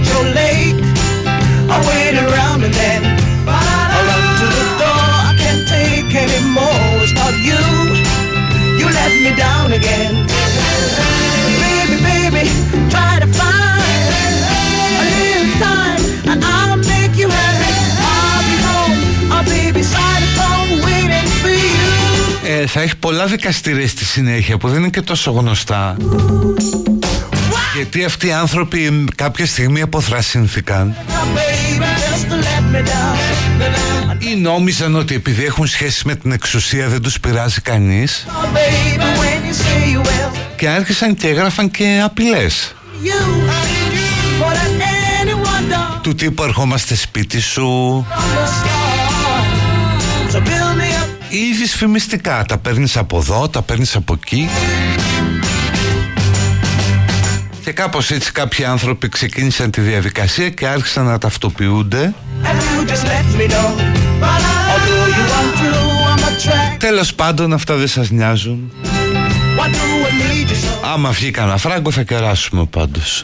But 0.01 0.09
you're 0.09 0.29
late. 0.33 0.77
I 1.69 1.77
wait 1.89 2.15
around 2.25 2.63
and 2.63 2.73
then 2.73 3.01
I 3.47 3.97
run 4.09 4.23
to 4.41 4.47
the 4.59 4.67
door. 4.81 5.05
I 5.29 5.33
can't 5.41 5.63
take 5.67 6.11
anymore. 6.25 6.85
It's 7.03 7.13
not 7.21 7.33
you. 7.47 7.61
You 8.79 8.87
let 8.99 9.11
me 9.23 9.31
down 9.35 9.71
again. 9.79 10.13
Baby, 11.65 11.97
baby, 12.09 12.43
try 12.93 13.19
to 13.23 13.29
find 13.39 14.05
a 15.01 15.05
little 15.13 15.51
time 15.67 16.01
and 16.31 16.39
I'll 16.43 16.77
make 16.93 17.13
you 17.21 17.29
happy. 17.29 17.73
I'll 18.11 18.43
be 18.49 18.57
home. 18.69 18.97
I'll 19.33 19.47
be 19.53 19.71
beside 19.79 20.21
the 20.25 20.31
phone 20.37 20.71
waiting 20.85 21.27
for 21.41 21.49
you. 21.49 22.61
Ε, 22.61 22.67
θα 22.67 22.81
έχει 22.81 22.95
πολλά 22.95 23.25
δικαστήρια 23.25 23.87
στη 23.87 24.05
συνέχεια 24.05 24.57
που 24.57 24.67
δεν 24.67 24.77
είναι 24.77 24.89
και 24.89 25.01
τόσο 25.01 25.31
γνωστά. 25.31 25.97
Γιατί 27.75 28.03
αυτοί 28.03 28.27
οι 28.27 28.31
άνθρωποι 28.31 29.05
κάποια 29.15 29.45
στιγμή 29.45 29.81
αποθρασύνθηκαν. 29.81 30.95
Ή 34.19 34.35
νόμιζαν 34.35 34.95
ότι 34.95 35.15
επειδή 35.15 35.45
έχουν 35.45 35.67
σχέση 35.67 36.07
με 36.07 36.15
την 36.15 36.31
εξουσία 36.31 36.87
δεν 36.87 37.01
τους 37.01 37.19
πειράζει 37.19 37.61
κανείς. 37.61 38.25
Και 40.55 40.67
άρχισαν 40.67 41.15
και 41.15 41.27
έγραφαν 41.27 41.71
και 41.71 42.01
απειλές. 42.03 42.75
Του 46.01 46.15
τύπου 46.15 46.43
ερχόμαστε 46.43 46.95
σπίτι 46.95 47.39
σου 47.39 48.05
ή 51.29 51.55
δυσφημιστικά 51.59 52.45
τα 52.47 52.57
παίρνεις 52.57 52.97
από 52.97 53.17
εδώ, 53.17 53.49
τα 53.49 53.61
παίρνεις 53.61 53.95
από 53.95 54.13
εκεί 54.13 54.49
και 57.71 57.77
κάπως 57.81 58.11
έτσι 58.11 58.31
κάποιοι 58.31 58.65
άνθρωποι 58.65 59.09
ξεκίνησαν 59.09 59.71
τη 59.71 59.81
διαδικασία 59.81 60.49
και 60.49 60.67
άρχισαν 60.67 61.05
να 61.05 61.17
ταυτοποιούνται. 61.17 62.13
Τέλος 66.77 67.13
πάντων 67.13 67.53
αυτά 67.53 67.75
δεν 67.75 67.87
σας 67.87 68.09
νοιάζουν. 68.09 68.71
Άμα 70.93 71.11
βγει 71.11 71.31
κανένα 71.31 71.57
φράγκο 71.57 71.91
θα 71.91 72.03
κεράσουμε 72.03 72.65
πάντως 72.65 73.23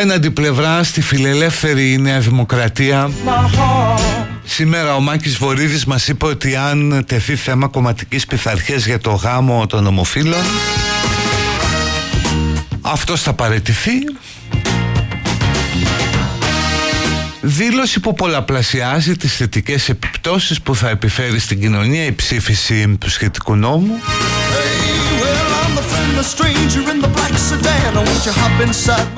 απέναντι 0.00 0.30
πλευρά 0.30 0.82
στη 0.82 1.00
φιλελεύθερη 1.00 1.98
Νέα 1.98 2.20
Δημοκρατία. 2.20 3.10
Σήμερα 4.44 4.94
ο 4.94 5.00
Μάκης 5.00 5.36
Βορύδης 5.36 5.84
μας 5.84 6.08
είπε 6.08 6.26
ότι 6.26 6.56
αν 6.56 7.04
τεθεί 7.06 7.36
θέμα 7.36 7.68
κομματικής 7.68 8.26
πειθαρχίας 8.26 8.86
για 8.86 8.98
το 8.98 9.10
γάμο 9.10 9.66
των 9.66 9.86
ομοφύλων 9.86 10.40
αυτός 12.80 13.22
θα 13.22 13.32
παραιτηθεί. 13.32 13.92
Δήλωση 17.40 18.00
που 18.00 18.14
πολλαπλασιάζει 18.14 19.16
τις 19.16 19.36
θετικές 19.36 19.88
επιπτώσεις 19.88 20.60
που 20.60 20.74
θα 20.74 20.88
επιφέρει 20.88 21.38
στην 21.38 21.60
κοινωνία 21.60 22.04
η 22.04 22.12
ψήφιση 22.12 22.96
του 23.00 23.10
σχετικού 23.10 23.56
νόμου 23.56 23.94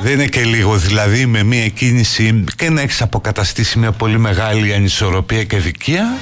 δεν 0.02 0.12
είναι 0.12 0.26
και 0.26 0.44
λίγο 0.44 0.76
δηλαδή 0.76 1.26
με 1.26 1.42
μία 1.42 1.68
κίνηση 1.68 2.44
και 2.56 2.70
να 2.70 2.80
έχεις 2.80 3.02
αποκαταστήσει 3.02 3.78
μια 3.78 3.92
πολύ 3.92 4.18
μεγάλη 4.18 4.74
ανισορροπία 4.74 5.44
και 5.44 5.56
δικία. 5.56 6.16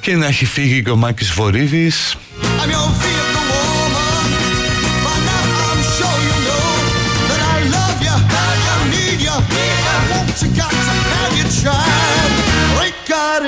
και 0.00 0.16
να 0.16 0.26
έχει 0.26 0.44
φύγει 0.44 0.82
και 0.82 0.90
ο 0.90 0.96
Μάκης 0.96 1.32
Βορύδης. 1.32 2.16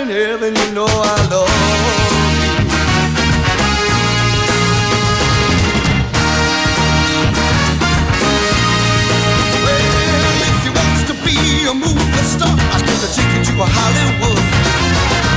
In 0.02 0.08
heaven, 0.08 0.54
you 0.60 0.68
know 0.76 0.86
I 0.86 1.16
love 1.30 1.49
take 13.16 13.32
you 13.36 13.42
to 13.48 13.54
a 13.66 13.68
Hollywood. 13.76 14.42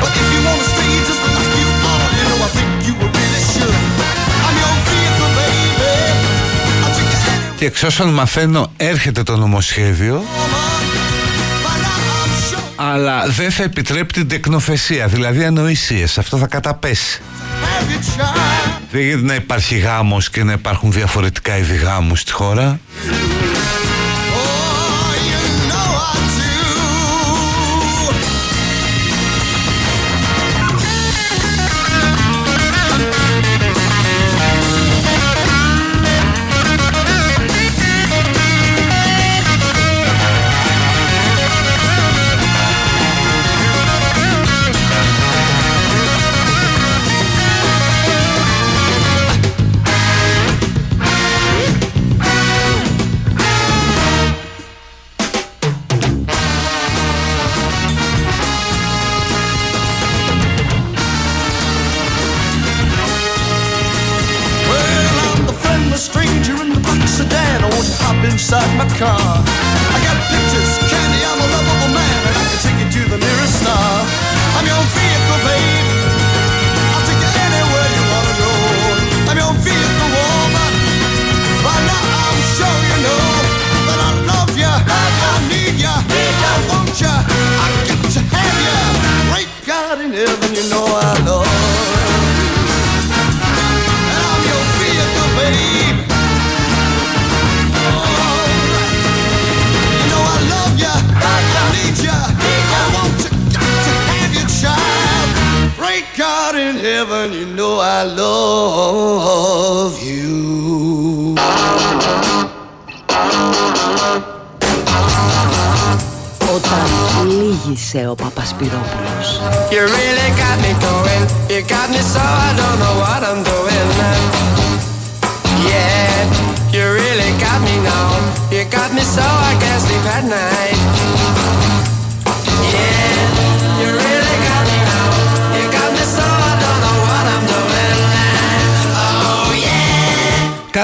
But 0.01 0.11
if 0.21 0.27
you 0.33 0.41
want 0.47 0.59
to 0.63 0.67
stay 0.73 0.91
just 1.09 1.21
like 1.35 1.53
you 1.61 1.69
are, 1.91 2.07
you 2.17 2.25
know 2.29 2.47
I 2.47 2.49
think 2.57 2.71
you 2.87 2.93
really 3.17 3.43
should. 3.53 3.75
I'm 4.45 4.55
your 4.63 4.75
vehicle, 4.87 5.31
baby. 5.39 5.93
Και 7.57 7.65
εξ 7.65 7.83
όσων 7.83 8.09
μαθαίνω 8.09 8.71
έρχεται 8.77 9.23
το 9.23 9.37
νομοσχέδιο 9.37 10.23
αλλά 12.75 13.25
δεν 13.27 13.51
θα 13.51 13.63
επιτρέπει 13.63 14.13
την 14.13 14.27
τεκνοθεσία, 14.27 15.07
δηλαδή 15.07 15.43
ανοησίες. 15.43 16.17
Αυτό 16.17 16.37
θα 16.37 16.47
καταπέσει. 16.47 17.21
Δεν 18.91 19.01
γίνεται 19.01 19.25
να 19.25 19.35
υπάρχει 19.35 19.77
γάμος 19.77 20.29
και 20.29 20.43
να 20.43 20.51
υπάρχουν 20.51 20.91
διαφορετικά 20.91 21.57
είδη 21.57 21.75
γάμου 21.75 22.15
στη 22.15 22.31
χώρα. 22.31 22.79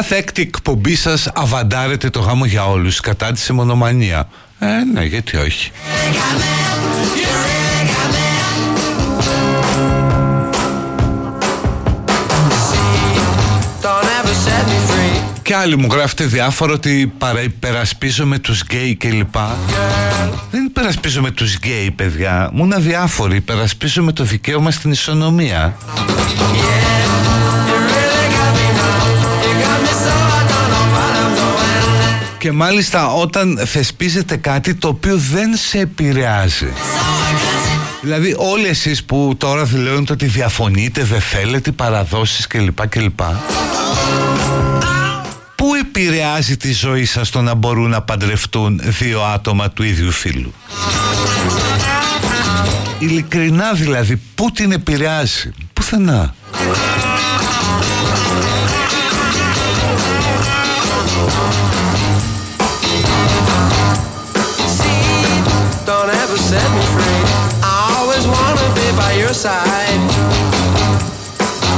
Έκτη 0.10 0.42
εκπομπή 0.42 0.96
σας 0.96 1.28
αβαντάρετε 1.34 2.10
το 2.10 2.20
γάμο 2.20 2.46
για 2.46 2.66
όλους. 2.66 3.00
Κατά 3.00 3.32
τη 3.32 3.54
μονομανία; 3.54 4.28
Ε, 4.60 4.66
ναι, 4.94 5.04
γιατί 5.04 5.38
όχι. 5.38 5.72
Και 15.50 15.56
άλλοι 15.56 15.78
μου 15.78 15.88
γράφετε 15.92 16.26
διάφορο 16.26 16.74
ότι 16.74 17.14
υπερασπίζομαι 17.44 18.40
τους 18.40 18.62
γκέι 18.62 18.96
κλπ. 18.96 19.36
Δεν 20.52 20.66
υπερασπίζομαι 20.66 21.32
τους 21.32 21.56
γκέι 21.56 21.92
παιδιά. 21.92 22.50
Μου 22.54 22.64
είναι 22.64 22.76
αδιάφοροι. 22.76 23.36
Υπερασπίζομαι 23.36 24.12
το 24.12 24.24
δικαίωμα 24.24 24.72
στην 24.72 24.92
ισονομία. 24.92 25.78
Και 32.40 32.52
μάλιστα 32.52 33.14
όταν 33.14 33.60
θεσπίζετε 33.66 34.38
κάτι 34.38 34.76
το 34.76 34.88
οποίο 34.88 35.18
δεν 35.18 35.56
σε 35.56 35.80
επηρεάζει. 35.80 36.74
Δηλαδή 38.02 38.36
όλοι 38.38 38.68
εσείς 38.68 39.04
που 39.04 39.36
τώρα 39.38 39.64
δηλώνετε 39.64 40.14
ότι 40.14 40.26
διαφωνείτε, 40.26 41.04
δεν 41.04 41.22
θέλετε 41.22 41.72
παραδόσεις 41.72 42.48
κλπ. 42.48 42.88
κλπ. 42.88 43.20
Πού 45.56 45.76
επηρεάζει 45.76 46.58
τη 46.58 46.74
ζωή 46.74 47.06
σας 47.06 47.30
το 47.30 47.42
να 47.42 47.54
μπορούν 47.54 47.90
να 47.90 48.02
παντρευτούν 48.02 48.82
δύο 48.84 49.22
άτομα 49.22 49.70
του 49.70 49.84
ίδιου 49.84 50.12
φίλου; 50.12 50.54
Ειλικρινά 53.00 53.74
δηλαδή, 53.74 54.22
πού 54.36 54.52
την 54.52 54.72
επηρεάζει; 54.72 55.54
Πουθενά. 55.74 56.34
Set 66.50 66.72
me 66.74 66.82
free. 66.82 67.22
I 67.62 67.94
always 68.00 68.26
wanna 68.26 68.68
be 68.74 68.88
by 68.98 69.14
your 69.22 69.34
side. 69.34 70.02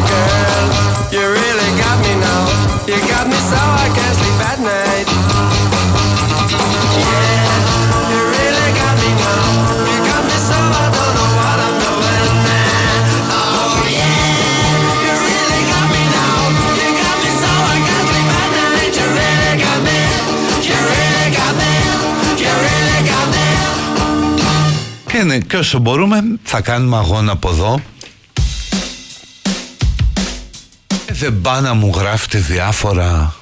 Girl, 0.07 0.67
you 1.11 1.19
really 1.19 1.69
got 1.83 1.97
me 1.99 2.13
now. 2.15 2.43
You 2.87 2.95
got 3.11 3.27
me 3.27 3.35
so 3.51 3.59
I 3.59 3.87
can't 3.97 4.15
sleep 4.15 4.39
at 4.47 4.59
night. 4.71 5.07
ναι, 25.23 25.35
ναι, 25.35 25.39
και 25.39 25.57
όσο 25.57 25.79
μπορούμε 25.79 26.23
θα 26.43 26.61
κάνουμε 26.61 26.97
αγώνα 26.97 27.31
από 27.31 27.49
εδώ. 27.49 27.81
Ε, 31.05 31.13
δεν 31.13 31.41
πά 31.41 31.61
να 31.61 31.73
μου 31.73 31.91
γράφετε 31.95 32.37
διάφορα 32.37 33.35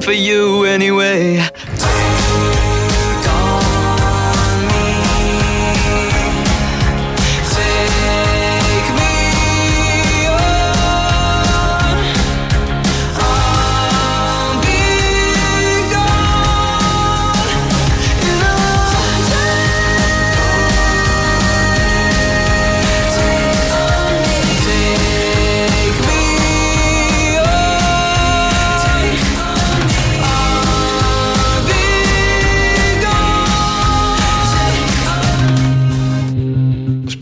for 0.00 0.12
you 0.12 0.53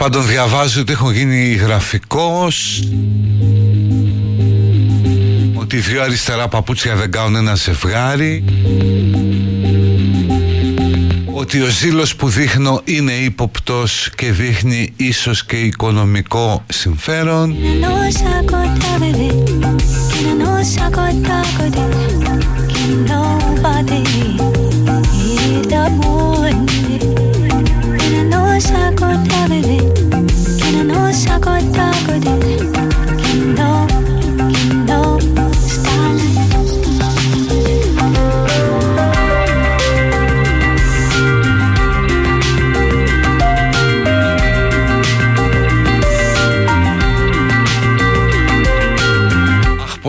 Πάντων 0.03 0.27
διαβάζω 0.27 0.81
ότι 0.81 0.93
έχω 0.93 1.11
γίνει 1.11 1.53
γραφικός. 1.53 2.83
Ότι 5.55 5.77
δύο 5.77 6.03
αριστερά 6.03 6.49
παπούτσια 6.49 6.95
δεν 6.95 7.11
κάνουν 7.11 7.37
ένα 7.37 7.55
ζευγάρι. 7.55 8.45
Ότι 11.33 11.61
ο 11.61 11.67
ζήλος 11.67 12.17
που 12.17 12.29
δείχνω 12.29 12.81
είναι 12.85 13.13
ύποπτος 13.13 14.11
και 14.15 14.33
δείχνει 14.33 14.93
ίσως 14.97 15.45
και 15.45 15.57
οικονομικό 15.57 16.65
συμφέρον 16.69 17.57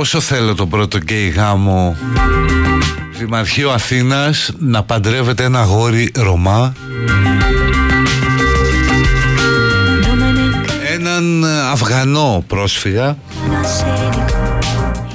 πόσο 0.03 0.19
θέλω 0.19 0.55
το 0.55 0.65
πρώτο 0.65 0.97
γκέι 0.97 1.27
γάμο; 1.27 1.95
Δημαρχείο 3.17 3.69
Αθήνας 3.69 4.51
να 4.57 4.83
παντρεύεται 4.83 5.43
ένα 5.43 5.63
αγόρι 5.63 6.11
Ρομά. 6.15 6.73
Έναν 10.93 11.45
Αφγανό 11.71 12.43
πρόσφυγα 12.47 13.17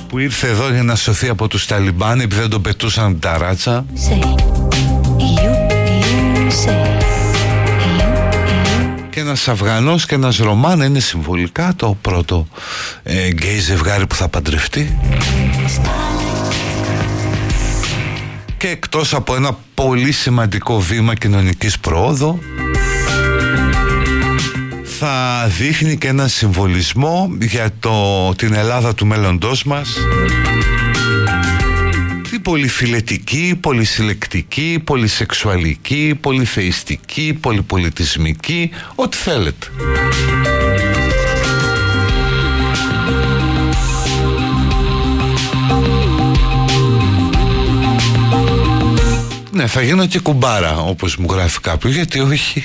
που 0.09 0.18
ήρθε 0.18 0.49
εδώ 0.49 0.70
για 0.70 0.82
να 0.82 0.95
σωθεί 0.95 1.28
από 1.28 1.49
τους 1.49 1.66
Ταλιμπάν 1.66 2.20
επειδή 2.20 2.41
δεν 2.41 2.51
τον 2.51 2.62
πετούσαν 2.62 3.18
τα 3.18 3.39
ράτσα. 3.39 3.84
Και 6.64 6.98
ένας 9.29 9.49
Αφγανός 9.49 10.07
και 10.07 10.14
ένας 10.14 10.37
Ρωμάν 10.37 10.81
είναι 10.81 11.01
συμβολικά 11.01 11.72
το 11.76 11.97
πρώτο 12.03 12.49
ε, 13.03 13.29
γκέι 13.29 13.59
ζευγάρι 13.59 14.07
που 14.07 14.14
θα 14.14 14.29
παντρευτεί. 14.29 14.99
Και 18.57 18.68
εκτός 18.68 19.14
από 19.14 19.35
ένα 19.35 19.59
πολύ 19.74 20.12
σημαντικό 20.12 20.81
βήμα 20.81 21.14
κοινωνικής 21.14 21.79
προόδου 21.79 22.39
θα 24.99 25.47
δείχνει 25.59 25.99
και 25.99 26.09
ένα 26.09 26.29
συμβολισμό 26.29 27.31
για 27.41 27.70
το, 27.81 28.35
την 28.35 28.55
Ελλάδα 28.55 28.95
του 28.95 29.07
μέλλοντός 29.07 29.64
μας. 29.64 29.89
την 30.53 30.58
πολυφιλετική, 32.49 33.59
πολυσυλλεκτική, 33.61 34.81
πολυσεξουαλική, 34.85 36.19
πολυθεϊστική, 36.21 37.39
πολυπολιτισμική, 37.41 38.71
ό,τι 38.95 39.17
θέλετε. 39.17 39.67
Ναι, 49.51 49.67
θα 49.67 49.83
γίνω 49.83 50.07
και 50.07 50.19
κουμπάρα 50.19 50.79
όπως 50.79 51.17
μου 51.17 51.27
γράφει 51.31 51.61
κάποιος, 51.61 51.95
γιατί 51.95 52.21
όχι. 52.21 52.65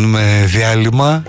κάνουμε 0.00 0.44
διάλειμμα. 0.46 1.22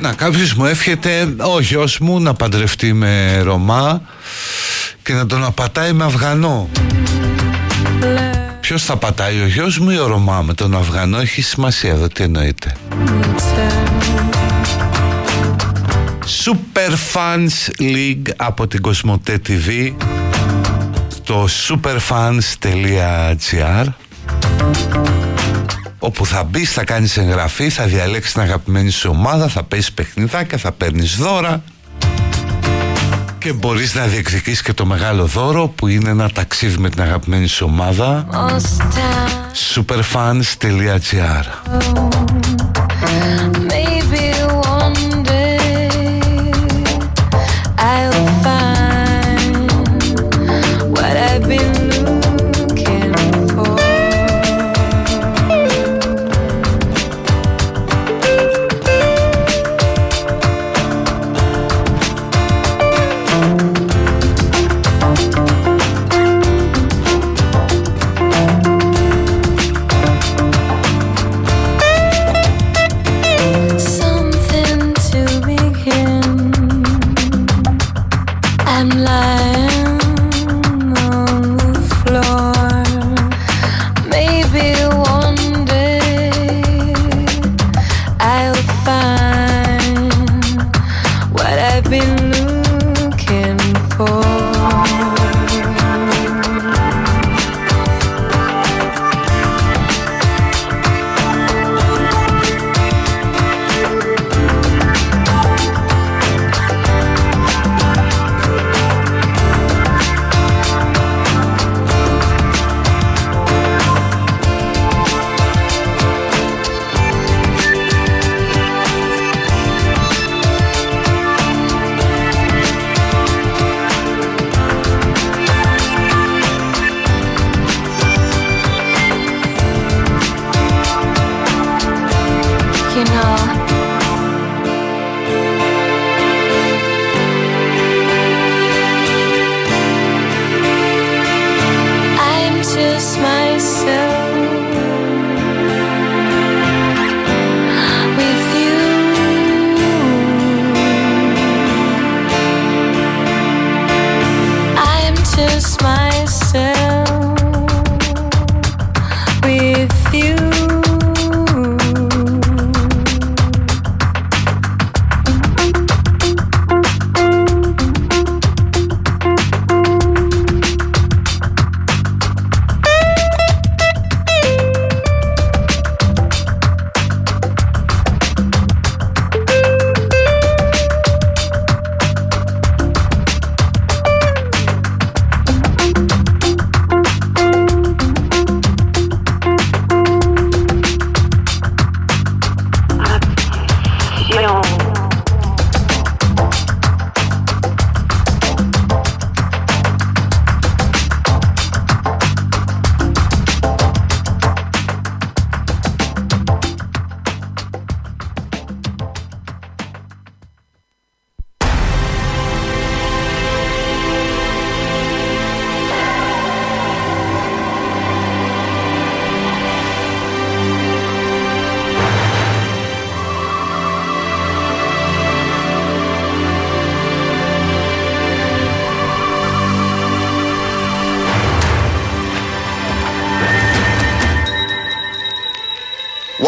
Να 0.00 0.12
κάποιος 0.12 0.54
μου 0.54 0.64
εύχεται 0.64 1.34
ο 1.54 1.60
γιος 1.60 1.98
μου 1.98 2.20
να 2.20 2.34
παντρευτεί 2.34 2.92
με 2.92 3.40
Ρωμά 3.42 4.00
και 5.02 5.12
να 5.12 5.26
τον 5.26 5.44
απατάει 5.44 5.92
με 5.92 6.04
Αφγανό 6.04 6.68
Ποιος 8.60 8.84
θα 8.84 8.96
πατάει 8.96 9.40
ο 9.40 9.46
γιος 9.46 9.78
μου 9.78 9.90
ή 9.90 9.98
ο 9.98 10.06
Ρωμά 10.06 10.42
με 10.42 10.54
τον 10.54 10.76
Αφγανό 10.76 11.18
έχει 11.18 11.42
σημασία 11.42 11.90
εδώ 11.90 12.08
τι 12.08 12.22
εννοείται 12.22 12.76
Super 16.88 16.96
Fans 17.14 17.68
League 17.80 18.28
από 18.36 18.66
την 18.66 18.80
Κοσμοτέ 18.80 19.40
TV 19.48 19.94
στο 21.08 21.48
superfans.gr 21.68 23.86
όπου 25.98 26.26
θα 26.26 26.44
μπει, 26.44 26.64
θα 26.64 26.84
κάνεις 26.84 27.16
εγγραφή, 27.16 27.68
θα 27.68 27.84
διαλέξεις 27.84 28.32
την 28.32 28.42
αγαπημένη 28.42 28.90
σου 28.90 29.10
ομάδα, 29.12 29.48
θα 29.48 29.62
παίζεις 29.62 29.92
παιχνιδάκια, 29.92 30.58
θα 30.58 30.72
παίρνεις 30.72 31.16
δώρα 31.16 31.62
και 33.38 33.52
μπορείς 33.52 33.94
να 33.94 34.06
διεκδικήσεις 34.06 34.62
και 34.62 34.72
το 34.72 34.86
μεγάλο 34.86 35.26
δώρο 35.26 35.68
που 35.68 35.86
είναι 35.86 36.10
ένα 36.10 36.30
ταξίδι 36.30 36.78
με 36.78 36.90
την 36.90 37.02
αγαπημένη 37.02 37.46
σου 37.46 37.66
ομάδα. 37.68 38.26
Superfans.gr 39.74 41.44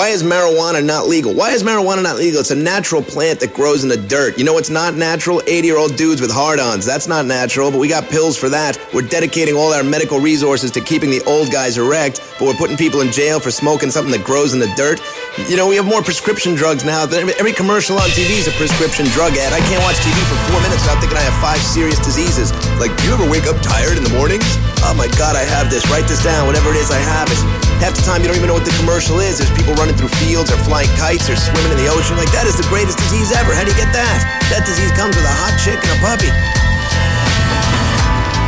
is 0.08 0.22
marijuana 0.22 0.84
not 0.84 1.08
legal? 1.08 1.34
Why 1.34 1.50
is 1.50 1.62
marijuana 1.62 2.02
not 2.02 2.16
legal? 2.16 2.40
It's 2.40 2.50
a 2.50 2.56
natural 2.56 3.02
plant 3.02 3.40
that 3.40 3.52
grows 3.52 3.82
in 3.82 3.88
the 3.88 3.96
dirt. 3.96 4.38
You 4.38 4.44
know 4.44 4.54
what's 4.54 4.70
not 4.70 4.94
natural? 4.94 5.42
80 5.46 5.66
year 5.66 5.76
old 5.76 5.96
dudes 5.96 6.20
with 6.20 6.32
hard 6.32 6.58
ons. 6.58 6.86
That's 6.86 7.06
not 7.06 7.26
natural, 7.26 7.70
but 7.70 7.78
we 7.78 7.88
got 7.88 8.08
pills 8.08 8.36
for 8.36 8.48
that. 8.48 8.78
We're 8.94 9.06
dedicating 9.06 9.56
all 9.56 9.72
our 9.72 9.82
medical 9.82 10.18
resources 10.18 10.70
to 10.72 10.80
keeping 10.80 11.10
the 11.10 11.20
old 11.26 11.50
guys 11.50 11.76
erect, 11.76 12.22
but 12.38 12.46
we're 12.46 12.54
putting 12.54 12.76
people 12.76 13.00
in 13.00 13.12
jail 13.12 13.40
for 13.40 13.50
smoking 13.50 13.90
something 13.90 14.12
that 14.12 14.24
grows 14.24 14.54
in 14.54 14.60
the 14.60 14.72
dirt. 14.76 15.02
You 15.50 15.56
know, 15.56 15.68
we 15.68 15.76
have 15.76 15.86
more 15.86 16.02
prescription 16.02 16.54
drugs 16.54 16.84
now. 16.84 17.04
Than 17.04 17.28
every 17.38 17.52
commercial 17.52 17.96
on 17.96 18.08
TV 18.10 18.38
is 18.38 18.48
a 18.48 18.52
prescription 18.52 19.06
drug 19.06 19.36
ad. 19.36 19.52
I 19.52 19.60
can't 19.68 19.82
watch 19.82 19.96
TV 20.06 20.16
for 20.30 20.38
four 20.50 20.60
minutes 20.62 20.82
without 20.82 21.00
thinking 21.00 21.18
I 21.18 21.26
have 21.26 21.38
five 21.42 21.60
serious 21.60 21.98
diseases. 21.98 22.52
Like, 22.78 22.96
do 22.96 23.04
you 23.04 23.14
ever 23.14 23.28
wake 23.28 23.46
up 23.46 23.60
tired 23.60 23.98
in 23.98 24.04
the 24.04 24.14
mornings? 24.14 24.46
Oh 24.86 24.94
my 24.96 25.08
God, 25.18 25.36
I 25.36 25.42
have 25.44 25.68
this. 25.68 25.84
Write 25.90 26.06
this 26.06 26.22
down. 26.22 26.46
Whatever 26.46 26.70
it 26.70 26.76
is, 26.76 26.90
I 26.90 26.98
have 26.98 27.28
it. 27.30 27.69
Half 27.80 27.96
the 27.96 28.04
time, 28.04 28.20
you 28.20 28.28
don't 28.28 28.36
even 28.36 28.52
know 28.52 28.60
what 28.60 28.68
the 28.68 28.76
commercial 28.76 29.24
is. 29.24 29.40
There's 29.40 29.50
people 29.56 29.72
running 29.80 29.96
through 29.96 30.12
fields, 30.20 30.52
or 30.52 30.60
flying 30.68 30.92
kites, 31.00 31.32
or 31.32 31.36
swimming 31.36 31.72
in 31.72 31.80
the 31.80 31.88
ocean. 31.88 32.12
Like, 32.20 32.28
that 32.36 32.44
is 32.44 32.52
the 32.52 32.68
greatest 32.68 33.00
disease 33.00 33.32
ever. 33.32 33.56
How 33.56 33.64
do 33.64 33.72
you 33.72 33.80
get 33.80 33.88
that? 33.96 34.20
That 34.52 34.68
disease 34.68 34.92
comes 34.92 35.16
with 35.16 35.24
a 35.24 35.32
hot 35.32 35.56
chick 35.56 35.80
and 35.80 35.88
a 35.96 35.98
puppy. 36.04 36.59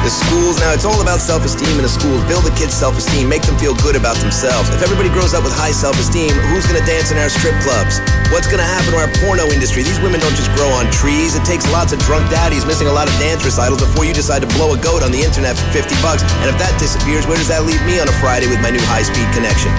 The 0.03 0.11
schools, 0.11 0.59
now 0.59 0.75
it's 0.75 0.83
all 0.83 0.99
about 0.99 1.23
self-esteem 1.23 1.79
in 1.79 1.87
the 1.87 1.89
schools. 1.89 2.27
Build 2.27 2.43
the 2.43 2.51
kids' 2.59 2.75
self-esteem, 2.75 3.31
make 3.31 3.47
them 3.47 3.55
feel 3.55 3.71
good 3.87 3.95
about 3.95 4.19
themselves. 4.19 4.67
If 4.75 4.83
everybody 4.83 5.07
grows 5.15 5.31
up 5.31 5.47
with 5.47 5.55
high 5.55 5.71
self-esteem, 5.71 6.35
who's 6.51 6.67
gonna 6.67 6.83
dance 6.83 7.15
in 7.15 7.23
our 7.23 7.31
strip 7.31 7.55
clubs? 7.63 8.03
What's 8.35 8.51
gonna 8.51 8.67
happen 8.67 8.91
to 8.91 8.99
our 8.99 9.07
porno 9.23 9.47
industry? 9.55 9.87
These 9.87 10.03
women 10.03 10.19
don't 10.19 10.35
just 10.35 10.51
grow 10.59 10.75
on 10.75 10.91
trees. 10.91 11.39
It 11.39 11.47
takes 11.47 11.71
lots 11.71 11.95
of 11.95 12.03
drunk 12.03 12.27
daddies 12.35 12.67
missing 12.67 12.91
a 12.91 12.95
lot 12.95 13.07
of 13.07 13.15
dance 13.23 13.47
recitals 13.47 13.79
before 13.79 14.03
you 14.03 14.11
decide 14.11 14.43
to 14.43 14.51
blow 14.59 14.75
a 14.75 14.79
goat 14.83 15.07
on 15.07 15.15
the 15.15 15.23
internet 15.23 15.55
for 15.55 15.71
50 15.71 15.95
bucks. 16.03 16.27
And 16.43 16.51
if 16.51 16.59
that 16.59 16.75
disappears, 16.83 17.23
where 17.31 17.39
does 17.39 17.47
that 17.55 17.63
leave 17.63 17.83
me 17.87 18.03
on 18.03 18.11
a 18.11 18.17
Friday 18.19 18.51
with 18.51 18.59
my 18.59 18.75
new 18.75 18.83
high-speed 18.91 19.31
connection? 19.31 19.71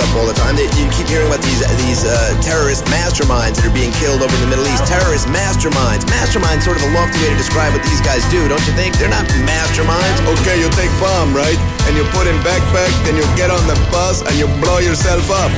Up 0.00 0.10
all 0.16 0.24
the 0.24 0.34
time. 0.34 0.56
They, 0.56 0.66
you 0.80 0.88
keep 0.96 1.06
hearing 1.06 1.28
about 1.28 1.44
these 1.44 1.60
these 1.84 2.02
uh, 2.08 2.32
terrorist 2.40 2.88
masterminds 2.88 3.60
that 3.60 3.68
are 3.68 3.76
being 3.76 3.92
killed 4.00 4.24
over 4.24 4.32
in 4.32 4.42
the 4.42 4.50
Middle 4.50 4.64
East. 4.66 4.88
Terrorist 4.88 5.28
masterminds. 5.28 6.08
Masterminds, 6.08 6.64
sort 6.64 6.80
of 6.80 6.84
a 6.88 6.90
lofty 6.96 7.20
way 7.20 7.30
to 7.30 7.38
describe 7.38 7.76
what 7.76 7.84
these 7.84 8.00
guys 8.00 8.24
do, 8.32 8.40
don't 8.48 8.64
you 8.64 8.74
think? 8.74 8.96
They're 8.96 9.12
not 9.12 9.28
masterminds. 9.44 10.18
Okay, 10.40 10.56
you 10.58 10.68
take 10.74 10.90
bomb, 10.98 11.36
right? 11.36 11.58
And 11.86 11.94
you 11.94 12.02
put 12.16 12.24
in 12.26 12.36
backpack, 12.40 12.90
then 13.04 13.14
you 13.20 13.24
get 13.36 13.52
on 13.52 13.62
the 13.68 13.76
bus 13.92 14.24
and 14.24 14.34
you 14.40 14.48
blow 14.64 14.80
yourself 14.80 15.28
up. 15.28 15.52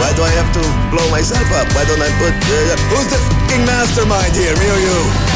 Why 0.00 0.10
do 0.16 0.26
I 0.26 0.32
have 0.34 0.50
to 0.58 0.62
blow 0.90 1.06
myself 1.12 1.46
up? 1.54 1.68
Why 1.76 1.84
don't 1.84 2.02
I 2.02 2.10
put? 2.18 2.34
Uh, 2.34 2.74
who's 2.90 3.08
the 3.12 3.20
fucking 3.20 3.62
mastermind 3.68 4.32
here, 4.34 4.56
me 4.58 4.66
or 4.72 4.80
you? 4.80 5.33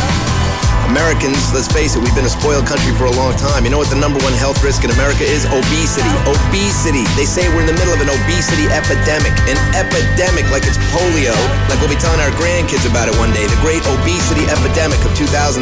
Americans, 0.88 1.52
let's 1.52 1.68
face 1.68 1.94
it, 1.96 2.00
we've 2.00 2.16
been 2.16 2.24
a 2.24 2.32
spoiled 2.32 2.64
country 2.64 2.96
for 2.96 3.04
a 3.04 3.12
long 3.12 3.36
time. 3.36 3.64
You 3.64 3.70
know 3.70 3.76
what 3.76 3.92
the 3.92 4.00
number 4.00 4.16
one 4.24 4.32
health 4.32 4.64
risk 4.64 4.84
in 4.84 4.90
America 4.90 5.20
is? 5.20 5.44
Obesity. 5.52 6.08
Obesity. 6.24 7.04
They 7.12 7.28
say 7.28 7.44
we're 7.52 7.60
in 7.60 7.68
the 7.68 7.76
middle 7.76 7.92
of 7.92 8.00
an 8.00 8.08
obesity 8.08 8.72
epidemic. 8.72 9.36
An 9.44 9.60
epidemic 9.76 10.48
like 10.48 10.64
it's 10.64 10.80
polio, 10.88 11.36
like 11.68 11.76
we'll 11.84 11.92
be 11.92 12.00
telling 12.00 12.24
our 12.24 12.32
grandkids 12.40 12.88
about 12.88 13.12
it 13.12 13.14
one 13.20 13.36
day. 13.36 13.44
The 13.44 13.60
great 13.60 13.84
obesity 13.84 14.48
epidemic 14.48 14.98
of 15.04 15.12
2004. 15.12 15.60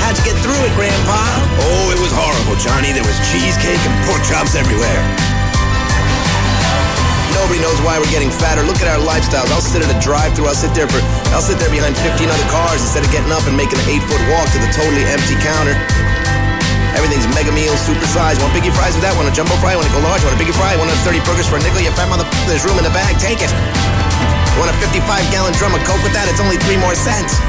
How'd 0.00 0.16
you 0.16 0.24
get 0.24 0.36
through 0.40 0.56
it, 0.64 0.72
Grandpa? 0.72 1.20
Oh, 1.68 1.92
it 1.92 2.00
was 2.00 2.12
horrible, 2.16 2.56
Johnny. 2.56 2.96
There 2.96 3.04
was 3.04 3.16
cheesecake 3.28 3.80
and 3.84 3.94
pork 4.08 4.24
chops 4.24 4.56
everywhere. 4.56 5.41
Nobody 7.42 7.58
knows 7.58 7.82
why 7.82 7.98
we're 7.98 8.14
getting 8.14 8.30
fatter. 8.30 8.62
Look 8.62 8.78
at 8.78 8.86
our 8.86 9.02
lifestyles. 9.02 9.50
I'll 9.50 9.58
sit 9.58 9.82
at 9.82 9.90
a 9.90 9.98
drive-through. 9.98 10.46
I'll 10.46 10.54
sit 10.54 10.70
there 10.78 10.86
for. 10.86 11.02
I'll 11.34 11.42
sit 11.42 11.58
there 11.58 11.74
behind 11.74 11.98
15 11.98 12.30
other 12.30 12.48
cars 12.54 12.78
instead 12.78 13.02
of 13.02 13.10
getting 13.10 13.34
up 13.34 13.42
and 13.50 13.58
making 13.58 13.82
an 13.82 13.88
eight-foot 13.90 14.22
walk 14.30 14.46
to 14.54 14.62
the 14.62 14.70
totally 14.70 15.02
empty 15.10 15.34
counter. 15.42 15.74
Everything's 16.94 17.26
mega 17.34 17.50
meal, 17.50 17.74
super 17.74 18.06
size. 18.06 18.38
Want 18.38 18.54
biggie 18.54 18.70
fries 18.70 18.94
with 18.94 19.02
that? 19.02 19.18
Want 19.18 19.26
a 19.26 19.34
jumbo 19.34 19.58
fry? 19.58 19.74
Want 19.74 19.90
to 19.90 19.94
go 19.96 19.98
large? 20.06 20.22
Want 20.22 20.38
a 20.38 20.40
biggie 20.40 20.54
fry? 20.54 20.78
Want 20.78 20.86
a 20.86 20.94
30 21.02 21.18
burgers 21.26 21.50
for 21.50 21.58
a 21.58 21.62
nickel? 21.66 21.82
You 21.82 21.90
fat 21.98 22.06
mother. 22.06 22.22
There's 22.46 22.62
room 22.62 22.78
in 22.78 22.86
the 22.86 22.94
bag. 22.94 23.18
Take 23.18 23.42
it. 23.42 23.50
Want 24.54 24.70
a 24.70 24.76
55 24.78 25.02
gallon 25.34 25.50
drum 25.58 25.74
of 25.74 25.82
Coke 25.82 25.98
with 26.06 26.14
that? 26.14 26.30
It's 26.30 26.38
only 26.38 26.62
three 26.62 26.78
more 26.78 26.94
cents. 26.94 27.42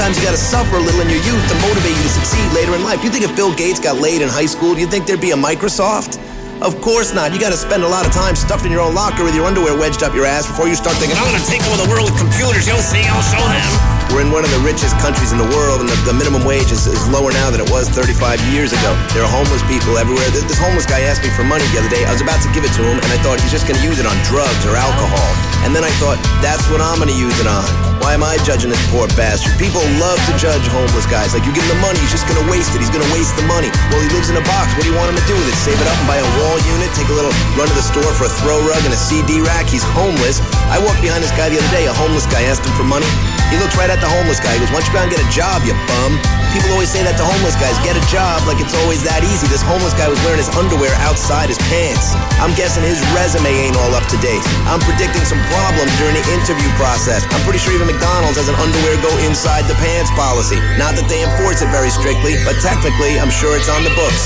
Sometimes 0.00 0.16
you 0.16 0.24
gotta 0.24 0.38
suffer 0.38 0.76
a 0.76 0.80
little 0.80 1.02
in 1.02 1.10
your 1.10 1.20
youth 1.28 1.44
to 1.50 1.54
motivate 1.60 1.94
you 1.94 2.02
to 2.02 2.08
succeed 2.08 2.50
later 2.54 2.74
in 2.74 2.82
life. 2.82 3.04
You 3.04 3.10
think 3.10 3.22
if 3.22 3.36
Bill 3.36 3.54
Gates 3.54 3.78
got 3.78 4.00
laid 4.00 4.22
in 4.22 4.30
high 4.30 4.46
school, 4.46 4.72
do 4.72 4.80
you 4.80 4.86
think 4.86 5.04
there'd 5.04 5.20
be 5.20 5.32
a 5.32 5.36
Microsoft? 5.36 6.16
Of 6.62 6.80
course 6.80 7.12
not. 7.12 7.34
You 7.34 7.38
gotta 7.38 7.58
spend 7.58 7.82
a 7.82 7.86
lot 7.86 8.06
of 8.06 8.10
time 8.10 8.34
stuffed 8.34 8.64
in 8.64 8.72
your 8.72 8.80
own 8.80 8.94
locker 8.94 9.24
with 9.24 9.34
your 9.34 9.44
underwear 9.44 9.78
wedged 9.78 10.02
up 10.02 10.14
your 10.14 10.24
ass 10.24 10.46
before 10.46 10.68
you 10.68 10.74
start 10.74 10.96
thinking, 10.96 11.18
I'm 11.18 11.30
gonna 11.30 11.44
take 11.44 11.60
over 11.68 11.84
the 11.84 11.90
world 11.90 12.10
with 12.10 12.18
computers. 12.18 12.66
You'll 12.66 12.78
see, 12.78 13.04
I'll 13.04 13.20
show 13.28 13.44
them. 13.44 13.89
We're 14.10 14.26
in 14.26 14.34
one 14.34 14.42
of 14.42 14.50
the 14.50 14.58
richest 14.66 14.98
countries 14.98 15.30
in 15.30 15.38
the 15.38 15.46
world, 15.54 15.78
and 15.78 15.86
the, 15.86 15.94
the 16.02 16.16
minimum 16.18 16.42
wage 16.42 16.74
is, 16.74 16.90
is, 16.90 17.06
lower 17.14 17.30
now 17.30 17.46
than 17.46 17.62
it 17.62 17.70
was 17.70 17.86
35 17.94 18.42
years 18.50 18.74
ago. 18.74 18.90
There 19.14 19.22
are 19.22 19.30
homeless 19.30 19.62
people 19.70 20.02
everywhere. 20.02 20.26
This, 20.34 20.42
this 20.50 20.58
homeless 20.58 20.82
guy 20.82 21.06
asked 21.06 21.22
me 21.22 21.30
for 21.30 21.46
money 21.46 21.62
the 21.70 21.78
other 21.78 21.92
day. 21.94 22.02
I 22.02 22.10
was 22.10 22.18
about 22.18 22.42
to 22.42 22.50
give 22.50 22.66
it 22.66 22.74
to 22.74 22.82
him, 22.82 22.98
and 22.98 23.10
I 23.14 23.18
thought 23.22 23.38
he's 23.38 23.54
just 23.54 23.70
going 23.70 23.78
to 23.78 23.86
use 23.86 24.02
it 24.02 24.10
on 24.10 24.18
drugs 24.26 24.66
or 24.66 24.74
alcohol. 24.74 25.30
And 25.62 25.70
then 25.70 25.86
I 25.86 25.94
thought, 26.02 26.18
that's 26.42 26.66
what 26.74 26.82
I'm 26.82 26.98
going 26.98 27.14
to 27.14 27.14
use 27.14 27.38
it 27.38 27.46
on. 27.46 27.90
Why 28.00 28.16
am 28.16 28.24
I 28.24 28.40
judging 28.42 28.72
this 28.72 28.80
poor 28.88 29.06
bastard? 29.12 29.54
People 29.60 29.84
love 30.00 30.16
to 30.26 30.32
judge 30.40 30.64
homeless 30.72 31.04
guys. 31.04 31.36
Like, 31.36 31.44
you 31.44 31.52
give 31.52 31.62
him 31.68 31.76
the 31.76 31.82
money, 31.84 32.00
he's 32.00 32.10
just 32.10 32.24
gonna 32.24 32.48
waste 32.48 32.72
it. 32.72 32.80
He's 32.80 32.88
gonna 32.88 33.06
waste 33.12 33.36
the 33.36 33.44
money. 33.44 33.68
Well, 33.92 34.00
he 34.00 34.08
lives 34.16 34.32
in 34.32 34.40
a 34.40 34.44
box. 34.48 34.72
What 34.72 34.88
do 34.88 34.90
you 34.90 34.96
want 34.96 35.12
him 35.12 35.20
to 35.20 35.26
do 35.28 35.36
with 35.36 35.52
it? 35.52 35.56
Save 35.60 35.76
it 35.76 35.84
up 35.84 35.94
and 36.00 36.08
buy 36.08 36.16
a 36.16 36.30
wall 36.40 36.56
unit? 36.64 36.88
Take 36.96 37.12
a 37.12 37.16
little 37.16 37.30
run 37.60 37.68
to 37.68 37.76
the 37.76 37.84
store 37.84 38.08
for 38.16 38.24
a 38.24 38.32
throw 38.40 38.56
rug 38.64 38.80
and 38.88 38.96
a 38.96 38.98
CD 38.98 39.44
rack? 39.44 39.68
He's 39.68 39.84
homeless. 39.84 40.40
I 40.69 40.81
walked 40.81 41.01
behind 41.01 41.21
this 41.21 41.33
guy 41.37 41.47
the 41.49 41.57
other 41.61 41.73
day. 41.73 41.85
A 41.85 41.93
homeless 41.93 42.25
guy 42.25 42.41
asked 42.49 42.65
him 42.65 42.73
for 42.73 42.87
money. 42.87 43.07
He 43.53 43.61
looked 43.61 43.77
right 43.77 43.89
at 43.89 44.01
the 44.01 44.09
homeless 44.09 44.41
guy. 44.41 44.57
He 44.57 44.59
goes, 44.59 44.73
why 44.73 44.81
don't 44.81 44.89
you 44.89 44.93
go 44.97 45.01
and 45.05 45.11
get 45.13 45.21
a 45.21 45.29
job, 45.29 45.61
you 45.63 45.77
bum? 45.85 46.17
People 46.55 46.71
always 46.71 46.89
say 46.89 47.03
that 47.03 47.19
to 47.19 47.25
homeless 47.27 47.53
guys, 47.59 47.75
get 47.83 47.99
a 47.99 48.05
job 48.07 48.39
like 48.47 48.57
it's 48.63 48.73
always 48.83 49.03
that 49.03 49.21
easy. 49.27 49.45
This 49.51 49.59
homeless 49.61 49.91
guy 49.93 50.07
was 50.07 50.17
wearing 50.23 50.39
his 50.39 50.47
underwear 50.55 50.95
outside 51.03 51.51
his 51.51 51.59
pants. 51.67 52.15
I'm 52.39 52.55
guessing 52.55 52.81
his 52.81 52.97
resume 53.11 53.51
ain't 53.51 53.75
all 53.75 53.91
up 53.91 54.07
to 54.07 54.17
date. 54.23 54.39
I'm 54.71 54.79
predicting 54.87 55.27
some 55.27 55.37
problems 55.51 55.91
during 55.99 56.15
the 56.15 56.25
interview 56.31 56.71
process. 56.79 57.27
I'm 57.35 57.43
pretty 57.43 57.59
sure 57.59 57.75
even 57.75 57.91
McDonald's 57.91 58.39
has 58.39 58.47
an 58.47 58.57
underwear 58.57 58.95
go 59.03 59.11
inside 59.27 59.67
the 59.67 59.77
pants 59.83 60.09
policy. 60.15 60.57
Not 60.79 60.95
that 60.95 61.05
they 61.11 61.21
enforce 61.27 61.59
it 61.59 61.69
very 61.75 61.91
strictly, 61.91 62.39
but 62.47 62.55
technically 62.63 63.19
I'm 63.19 63.29
sure 63.29 63.53
it's 63.59 63.69
on 63.69 63.83
the 63.83 63.93
books. 63.93 64.23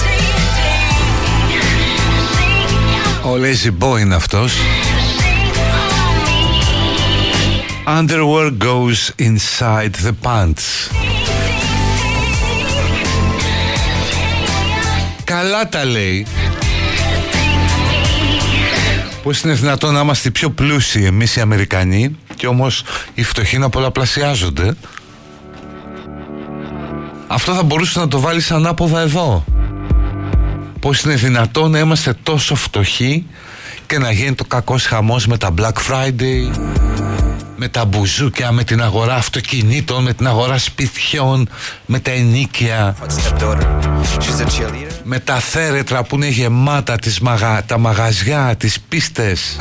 Ο 3.26 3.36
Lazy 3.36 3.72
Boy 3.72 4.00
είναι 4.00 4.16
αυτός 4.16 4.58
Underwear 7.87 8.51
goes 8.51 9.13
inside 9.19 9.95
the 10.05 10.13
pants. 10.23 10.91
Καλά 15.25 15.69
τα 15.69 15.85
λέει. 15.85 16.27
Πώς 19.23 19.41
είναι 19.41 19.53
δυνατόν 19.53 19.95
να 19.95 20.01
είμαστε 20.01 20.31
πιο 20.31 20.51
πλούσιοι 20.51 21.05
εμείς 21.05 21.37
οι 21.37 21.41
Αμερικανοί 21.41 22.17
Και 22.37 22.47
όμως 22.47 22.85
οι 23.15 23.23
φτωχοί 23.23 23.59
να 23.59 23.69
πολλαπλασιάζονται; 23.69 24.77
Αυτό 27.27 27.53
θα 27.55 27.63
μπορούσε 27.63 27.99
να 27.99 28.09
το 28.09 28.21
βάλεις 28.21 28.51
ανάποδα 28.51 29.01
εδώ. 29.01 29.45
Πώς 30.81 31.03
είναι 31.03 31.15
δυνατόν 31.15 31.71
να 31.71 31.79
είμαστε 31.79 32.15
τόσο 32.23 32.55
φτωχοί 32.55 33.27
Και 33.87 33.99
να 33.99 34.11
γίνει 34.11 34.35
το 34.35 34.45
κακός 34.45 34.87
χαμός 34.87 35.27
με 35.27 35.37
τα 35.37 35.55
Black 35.59 35.73
Friday; 35.89 36.51
Με 37.57 37.69
τα 37.69 37.85
μπουζούκια, 37.85 38.53
με 38.53 38.65
την 38.65 38.83
αγορά 38.83 39.15
αυτοκινήτων, 39.15 40.03
με 40.03 40.13
την 40.13 40.27
αγορά 40.27 40.59
σπιτιών, 40.59 41.49
με 41.87 41.99
τα 41.99 42.11
ενίκια, 42.11 42.97
με 45.05 45.19
τα 45.19 45.35
θέρετρα 45.35 46.03
που 46.03 46.15
είναι 46.17 46.29
γεμάτα 46.29 46.97
τις 46.97 47.21
μαγα... 47.21 47.65
τα 47.65 47.79
μαγαζιά, 47.79 48.55
τις 48.59 48.81
πίστες. 48.81 49.57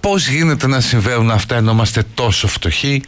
Πώς 0.00 0.28
γίνεται 0.28 0.66
να 0.66 0.80
συμβαίνουν 0.80 1.30
αυτά 1.30 1.56
ενώ 1.56 1.70
είμαστε 1.70 2.02
τόσο 2.14 2.48
φτωχοί; 2.48 3.02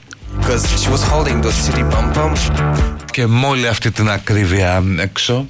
Και 3.10 3.26
με 3.26 3.46
όλη 3.46 3.68
αυτή 3.68 3.90
την 3.90 4.10
ακρίβεια 4.10 4.82
έξω. 4.98 5.46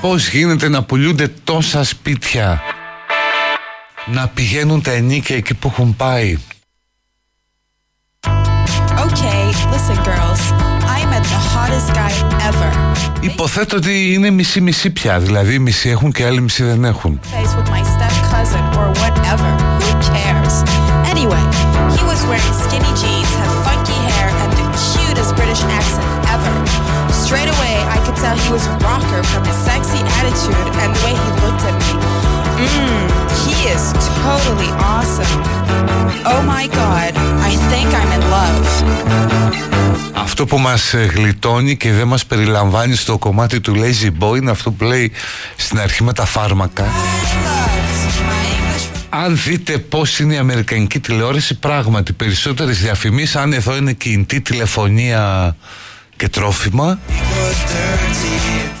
Πώς 0.00 0.28
γίνεται 0.28 0.68
να 0.68 0.82
πουλούνται 0.82 1.28
τόσα 1.44 1.84
σπίτια; 1.84 2.62
Να 4.12 4.28
πηγαίνουν 4.28 4.82
τα 4.82 4.90
ενίκια 4.90 5.36
εκεί 5.36 5.54
που 5.54 5.68
έχουν 5.72 5.96
πάει 5.96 6.38
Okay, 9.06 9.42
listen 9.72 9.98
girls 10.08 10.42
I 10.96 11.00
met 11.12 11.24
the 11.34 11.40
hottest 11.52 11.88
guy 11.94 12.12
ever 12.48 12.70
Υποθέτω 13.20 13.76
ότι 13.76 14.12
είναι 14.12 14.30
μισή-μισή 14.30 14.90
πια 14.90 15.18
Δηλαδή 15.18 15.58
μισή 15.58 15.88
έχουν 15.88 16.12
και 16.12 16.26
άλλοι 16.26 16.40
μισή 16.40 16.64
δεν 16.64 16.84
έχουν 16.84 17.20
with 17.56 17.70
my 17.76 17.82
step 17.94 18.14
cousin 18.32 18.64
or 18.80 18.88
whatever 19.02 19.50
Who 19.82 19.92
cares 20.12 20.54
Anyway, 21.12 21.44
he 21.96 22.02
was 22.10 22.20
wearing 22.30 22.54
skinny 22.64 22.92
jeans 23.00 23.32
Had 23.40 23.52
funky 23.66 23.98
hair 24.10 24.28
And 24.42 24.50
the 24.58 24.66
cutest 24.90 25.32
British 25.38 25.62
accent 25.78 26.04
ever 26.34 26.54
Straight 27.24 27.50
away 27.56 27.74
I 27.96 27.98
could 28.04 28.18
tell 28.22 28.36
he 28.44 28.50
was 28.56 28.64
a 28.72 28.74
rocker 28.86 29.20
From 29.30 29.42
his 29.50 29.58
sexy 29.68 30.00
attitude 30.18 30.66
And 30.82 30.90
the 30.94 31.00
way 31.04 31.14
he 31.22 31.30
looked 31.42 31.64
at 31.70 31.74
me 31.79 31.79
Mmm, 32.60 33.06
he 33.42 33.54
is 33.74 33.84
totally 34.24 34.70
awesome. 34.92 35.34
Oh 36.32 36.42
my 36.54 36.64
god, 36.80 37.12
I 37.50 37.52
think 37.70 37.88
I'm 38.00 38.10
in 38.16 38.22
love. 38.34 38.68
Αυτό 40.14 40.46
που 40.46 40.58
μας 40.58 40.94
γλιτώνει 41.14 41.76
και 41.76 41.92
δεν 41.92 42.06
μας 42.06 42.26
περιλαμβάνει 42.26 42.94
στο 42.94 43.18
κομμάτι 43.18 43.60
του 43.60 43.74
Lazy 43.76 44.24
Boy 44.24 44.36
είναι 44.36 44.50
αυτό 44.50 44.70
που 44.70 44.84
λέει 44.84 45.12
στην 45.56 45.80
αρχή 45.80 46.02
με 46.02 46.12
τα 46.12 46.24
φάρμακα. 46.24 46.84
Αν 49.08 49.40
δείτε 49.44 49.78
πώς 49.78 50.18
είναι 50.18 50.34
η 50.34 50.36
αμερικανική 50.36 50.98
τηλεόραση 51.00 51.58
πράγματι 51.58 52.12
περισσότερες 52.12 52.78
διαφημίσεις 52.78 53.36
αν 53.36 53.52
εδώ 53.52 53.76
είναι 53.76 53.92
κινητή 53.92 54.40
τηλεφωνία 54.40 55.56
και 56.16 56.28
τρόφιμα 56.28 56.98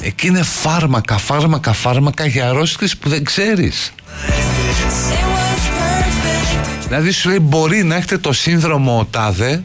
εκεί 0.02 0.26
είναι 0.26 0.42
φάρμακα, 0.42 1.18
φάρμακα, 1.18 1.72
φάρμακα 1.72 2.26
για 2.26 2.48
αρρώστιες 2.48 2.96
που 2.96 3.08
δεν 3.08 3.24
ξέρεις. 3.24 3.92
Δηλαδή 6.86 7.10
σου 7.10 7.28
λέει 7.28 7.38
μπορεί 7.42 7.84
να 7.84 7.94
έχετε 7.96 8.18
το 8.18 8.32
σύνδρομο 8.32 9.06
τάδε. 9.10 9.60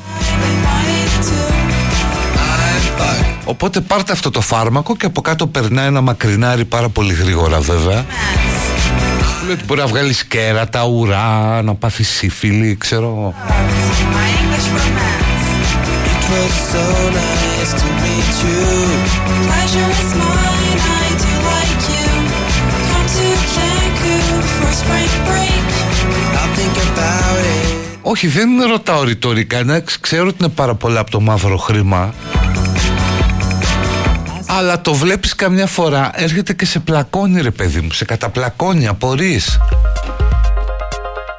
Οπότε 3.45 3.81
πάρτε 3.81 4.11
αυτό 4.11 4.29
το 4.29 4.41
φάρμακο 4.41 4.95
και 4.95 5.05
από 5.05 5.21
κάτω 5.21 5.47
περνάει 5.47 5.88
ένα 5.88 6.01
μακρινάρι 6.01 6.65
πάρα 6.65 6.89
πολύ 6.89 7.13
γρήγορα 7.13 7.59
βέβαια. 7.59 8.05
Λέει 9.45 9.53
ότι 9.53 9.63
μπορεί 9.65 9.79
να 9.79 9.88
βγάλεις 9.88 10.25
κέρατα, 10.25 10.83
ουρά, 10.83 11.61
να 11.61 11.75
πάθεις 11.75 12.09
σύφυλλη, 12.09 12.75
ξέρω 12.75 13.33
Όχι, 28.01 28.28
δεν 28.28 28.62
ρωτάω 28.70 29.03
ρητορικά. 29.03 29.84
Ξέρω 29.99 30.28
ότι 30.28 30.38
είναι 30.39 30.49
πάρα 30.49 30.76
πολλά 30.76 30.99
από 30.99 31.12
το 31.12 31.20
μαύρο 31.20 31.58
χρήμα. 31.58 32.14
Αλλά 34.47 34.82
το 34.82 34.93
βλέπεις 34.93 35.36
καμιά 35.36 35.68
φορά 35.68 36.12
Έρχεται 36.14 36.53
και 36.53 36.66
σε 36.66 36.80
πλακώνει 36.80 37.41
ρε 37.41 37.51
παιδί 37.51 37.82
μου 37.82 37.91
Σε 37.91 38.06
καταπλακώνει, 38.06 38.88
απορείς. 38.88 39.60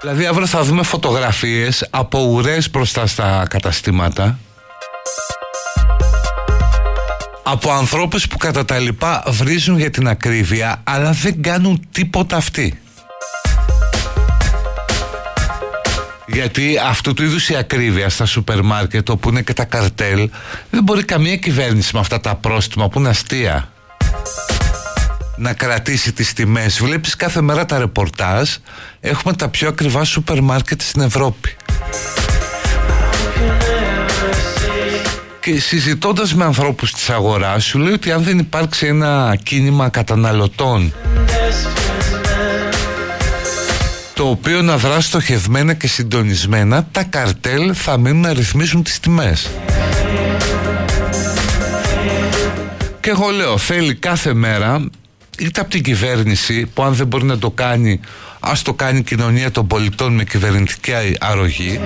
Δηλαδή 0.00 0.26
αύριο 0.26 0.46
θα 0.46 0.62
δούμε 0.62 0.82
φωτογραφίες 0.82 1.86
Από 1.90 2.20
ουρές 2.20 2.70
μπροστά 2.70 3.06
στα 3.06 3.46
καταστήματα 3.50 4.38
από 7.48 7.72
ανθρώπους 7.72 8.28
που 8.28 8.36
κατά 8.36 8.64
τα 8.64 8.78
λοιπά 8.78 9.24
βρίζουν 9.26 9.78
για 9.78 9.90
την 9.90 10.08
ακρίβεια 10.08 10.80
αλλά 10.84 11.12
δεν 11.12 11.42
κάνουν 11.42 11.86
τίποτα 11.92 12.36
αυτοί. 12.36 12.78
Γιατί 16.26 16.78
αυτού 16.88 17.14
του 17.14 17.22
είδους 17.22 17.48
η 17.48 17.56
ακρίβεια 17.56 18.08
στα 18.08 18.26
σούπερ 18.26 18.62
μάρκετ 18.62 19.08
όπου 19.08 19.28
είναι 19.28 19.42
και 19.42 19.52
τα 19.52 19.64
καρτέλ 19.64 20.30
δεν 20.70 20.82
μπορεί 20.82 21.04
καμία 21.04 21.36
κυβέρνηση 21.36 21.90
με 21.94 22.00
αυτά 22.00 22.20
τα 22.20 22.34
πρόστιμα 22.34 22.88
που 22.88 22.98
είναι 22.98 23.08
αστεία 23.08 23.68
να 25.36 25.52
κρατήσει 25.52 26.12
τις 26.12 26.32
τιμές. 26.32 26.78
Βλέπεις 26.80 27.16
κάθε 27.16 27.40
μέρα 27.40 27.66
τα 27.66 27.78
ρεπορτάζ 27.78 28.50
έχουμε 29.00 29.34
τα 29.34 29.48
πιο 29.48 29.68
ακριβά 29.68 30.04
σούπερ 30.04 30.40
μάρκετ 30.40 30.80
στην 30.80 31.00
Ευρώπη. 31.02 31.56
Και 35.46 35.60
συζητώντας 35.60 36.34
με 36.34 36.44
ανθρώπους 36.44 36.92
της 36.92 37.10
αγοράς 37.10 37.64
σου 37.64 37.78
λέει 37.78 37.92
ότι 37.92 38.12
αν 38.12 38.22
δεν 38.22 38.38
υπάρξει 38.38 38.86
ένα 38.86 39.38
κίνημα 39.42 39.88
καταναλωτών 39.88 40.94
το 44.14 44.28
οποίο 44.28 44.62
να 44.62 44.76
δράσει 44.76 45.08
στοχευμένα 45.08 45.74
και 45.74 45.86
συντονισμένα 45.86 46.86
τα 46.92 47.02
καρτέλ 47.02 47.72
θα 47.74 47.98
μείνουν 47.98 48.20
να 48.20 48.32
ρυθμίζουν 48.32 48.82
τις 48.82 49.00
τιμές. 49.00 49.50
Και 53.00 53.10
εγώ 53.10 53.30
λέω 53.30 53.58
θέλει 53.58 53.94
κάθε 53.94 54.34
μέρα 54.34 54.88
είτε 55.38 55.60
από 55.60 55.70
την 55.70 55.82
κυβέρνηση 55.82 56.66
που 56.74 56.82
αν 56.82 56.94
δεν 56.94 57.06
μπορεί 57.06 57.24
να 57.24 57.38
το 57.38 57.50
κάνει 57.50 58.00
ας 58.40 58.62
το 58.62 58.74
κάνει 58.74 58.98
η 58.98 59.02
κοινωνία 59.02 59.50
των 59.50 59.66
πολιτών 59.66 60.14
με 60.14 60.24
κυβερνητική 60.24 60.92
αρρωγή 61.20 61.80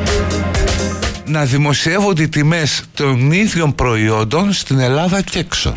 να 1.30 1.44
δημοσιεύονται 1.44 2.22
οι 2.22 2.28
τιμές 2.28 2.82
των 2.94 3.32
ίδιων 3.32 3.74
προϊόντων 3.74 4.52
στην 4.52 4.78
Ελλάδα 4.78 5.22
και 5.22 5.38
έξω. 5.38 5.76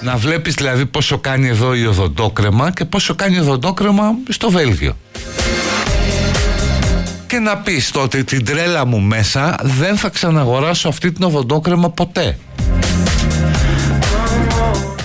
Να 0.00 0.16
βλέπεις 0.16 0.54
δηλαδή 0.54 0.86
πόσο 0.86 1.18
κάνει 1.18 1.48
εδώ 1.48 1.74
η 1.74 1.86
οδοντόκρεμα 1.86 2.70
και 2.70 2.84
πόσο 2.84 3.14
κάνει 3.14 3.36
η 3.36 3.38
οδοντόκρεμα 3.38 4.14
στο 4.28 4.50
Βέλγιο. 4.50 4.96
Και 7.26 7.38
να 7.38 7.56
πεις 7.56 7.90
τότε 7.90 8.22
την 8.22 8.44
τρέλα 8.44 8.86
μου 8.86 9.00
μέσα 9.00 9.56
δεν 9.62 9.96
θα 9.96 10.08
ξαναγοράσω 10.08 10.88
αυτή 10.88 11.12
την 11.12 11.24
οδοντόκρεμα 11.24 11.90
ποτέ. 11.90 12.38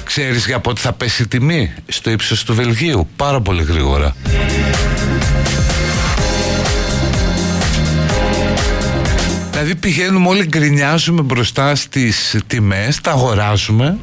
Ξέρεις 0.04 0.46
για 0.46 0.60
πότε 0.60 0.80
θα 0.80 0.94
πέσει 0.94 1.24
η 1.24 1.28
τιμή; 1.28 1.74
Στο 1.88 2.10
ύψος 2.10 2.44
του 2.44 2.56
Βελγίου 2.56 3.08
Πάρα 3.16 3.42
πολύ 3.42 3.64
γρήγορα 3.64 4.16
Δηλαδή 9.62 9.80
πηγαίνουμε 9.80 10.28
όλοι 10.28 10.46
γκρινιάζουμε 10.46 11.22
μπροστά 11.22 11.76
στις 11.76 12.36
τιμές 12.48 13.02
Τα 13.02 13.12
αγοράζουμε 13.12 13.98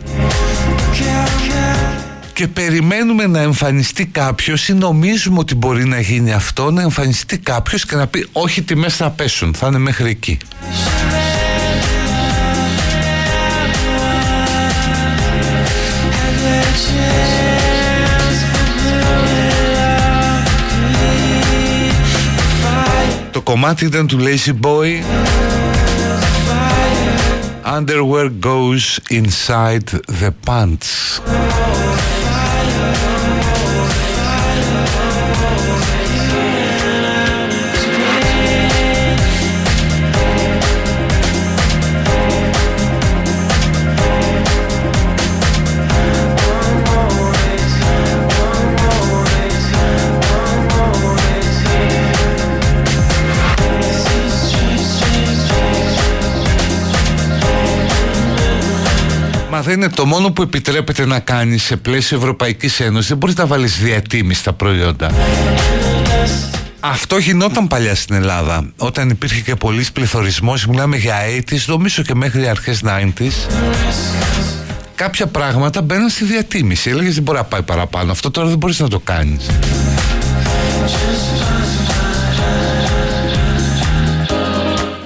και 2.33 2.47
περιμένουμε 2.49 3.27
να 3.27 3.41
εμφανιστεί 3.41 4.07
κάποιος 4.07 4.69
ή 4.69 4.75
νομίζουμε 4.75 5.39
ότι 5.39 5.55
μπορεί 5.55 5.85
να 5.85 6.01
γίνει 6.01 6.33
αυτό 6.33 6.71
να 6.71 6.83
εμφανιστεί 6.83 7.39
κάποιος 7.39 7.87
και 7.87 7.97
να 7.97 8.07
πει 8.07 8.27
όχι 8.33 8.63
τιμές 8.63 8.97
θα 8.97 9.11
πέσουν 9.11 9.55
θα 9.55 9.67
είναι 9.67 9.79
μέχρι 9.79 10.11
εκεί 10.11 10.39
Το 23.31 23.43
κομμάτι 23.43 23.85
ήταν 23.85 24.07
του 24.07 24.19
Lazy 24.21 24.53
Boy 24.67 25.03
Underwear 27.67 28.29
goes 28.29 29.01
inside 29.11 29.89
the 29.89 30.33
pants 30.47 31.19
Μα 59.67 59.73
δεν 59.73 59.81
είναι 59.81 59.91
το 59.91 60.07
μόνο 60.07 60.31
που 60.31 60.43
επιτρέπεται 60.43 61.07
να 61.07 61.19
κάνεις 61.19 61.63
σε 61.63 61.77
πλαίσιο 61.77 62.17
Ευρωπαϊκής 62.17 62.81
Ένωσης. 62.81 63.09
Δεν 63.09 63.17
μπορείς 63.17 63.35
να 63.37 63.47
βάλεις 63.47 63.79
διατίμηση 63.79 64.41
στα 64.41 64.53
προϊόντα. 64.53 65.11
Αυτό 66.81 67.19
γινόταν 67.19 67.67
παλιά 67.67 67.95
στην 67.95 68.15
Ελλάδα. 68.15 68.73
Όταν 68.77 69.11
υπήρχε 69.11 69.41
και 69.41 69.55
πολλή 69.55 69.85
πληθωρισμός, 69.93 70.67
μιλάμε 70.67 70.97
για 70.97 71.17
80's, 71.51 71.65
νομίζω 71.67 72.03
και 72.03 72.15
μέχρι 72.15 72.49
αρχές 72.49 72.83
90's. 72.85 73.51
Κάποια 74.95 75.27
πράγματα 75.27 75.83
μπαίνουν 75.83 76.09
στη 76.09 76.25
διατίμηση. 76.25 76.91
Έλεγες 76.91 77.15
δεν 77.15 77.23
μπορεί 77.23 77.39
να 77.39 77.45
πάει 77.45 77.63
παραπάνω. 77.63 78.13
Αυτό 78.13 78.31
τώρα 78.31 78.49
δεν 78.49 78.59
μπορείς 78.59 78.79
να 78.79 78.89
το 78.89 78.99
κάνεις. 78.99 79.47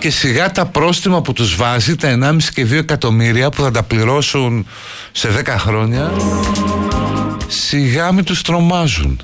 Και 0.01 0.11
σιγά 0.11 0.53
τα 0.53 0.66
πρόστιμα 0.66 1.22
που 1.22 1.32
τους 1.32 1.57
βάζει 1.57 1.96
τα 1.96 2.18
1,5 2.22 2.36
και 2.55 2.66
2 2.70 2.72
εκατομμύρια 2.72 3.51
που 3.51 3.62
θα 3.62 3.70
τα 3.70 3.82
πληρώσουν 3.82 4.66
σε 5.12 5.28
10 5.44 5.55
χρόνια 5.59 6.12
σιγά 7.46 8.12
μην 8.12 8.24
τους 8.24 8.42
τρομάζουν. 8.42 9.20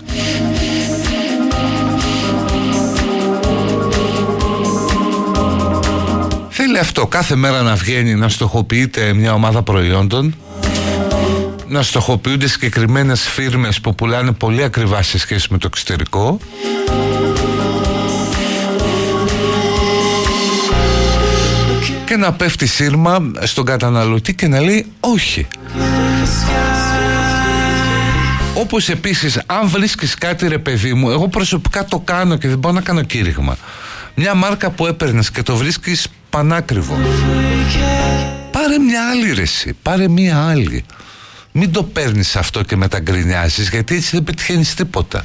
Θέλει 6.49 6.79
αυτό 6.79 7.07
κάθε 7.07 7.35
μέρα 7.35 7.63
να 7.63 7.75
βγαίνει 7.75 8.15
να 8.15 8.29
στοχοποιείται 8.29 9.13
μια 9.13 9.33
ομάδα 9.33 9.63
προϊόντων 9.63 10.35
να 11.69 11.83
στοχοποιούνται 11.83 12.49
συγκεκριμένες 12.49 13.21
φίρμες 13.21 13.81
που 13.81 13.95
πουλάνε 13.95 14.33
πολύ 14.33 14.63
ακριβά 14.63 15.03
σε 15.03 15.19
σχέση 15.19 15.49
με 15.51 15.59
το 15.59 15.67
εξωτερικό 15.67 16.39
και 22.07 22.17
να 22.17 22.33
πέφτει 22.33 22.67
σύρμα 22.67 23.31
στον 23.43 23.65
καταναλωτή 23.65 24.35
και 24.35 24.49
να 24.49 24.61
λέει 24.61 24.87
όχι. 25.01 25.47
Όπως 28.55 28.89
επίσης 28.89 29.41
αν 29.47 29.69
βρίσκεις 29.69 30.15
κάτι 30.15 30.49
ρε 30.49 30.59
παιδί 30.59 30.95
μου 30.95 31.11
Εγώ 31.11 31.29
προσωπικά 31.29 31.85
το 31.85 31.99
κάνω 31.99 32.37
και 32.37 32.49
δεν 32.49 32.59
μπορώ 32.59 32.75
να 32.75 32.81
κάνω 32.81 33.03
κήρυγμα. 33.03 33.57
Μια 34.15 34.35
μάρκα 34.35 34.71
που 34.71 34.87
έπαιρνες 34.87 35.31
και 35.31 35.43
το 35.43 35.57
βρίσκεις 35.57 36.09
πανάκριβο. 36.31 36.99
Πάρε 38.51 38.79
μια 38.79 39.11
άλλη 39.11 39.33
ρεση 39.33 39.77
Πάρε 39.83 40.09
μια 40.09 40.49
άλλη. 40.49 40.85
Μην 41.53 41.73
το 41.73 41.83
παίρνεις 41.83 42.37
αυτό 42.37 42.63
και 42.63 42.77
μεταγκρινιάζεις 42.77 43.69
Γιατί 43.69 43.95
έτσι 43.95 44.11
δεν 44.13 44.25
πετυχαίνεις 44.25 44.75
τίποτα 44.75 45.25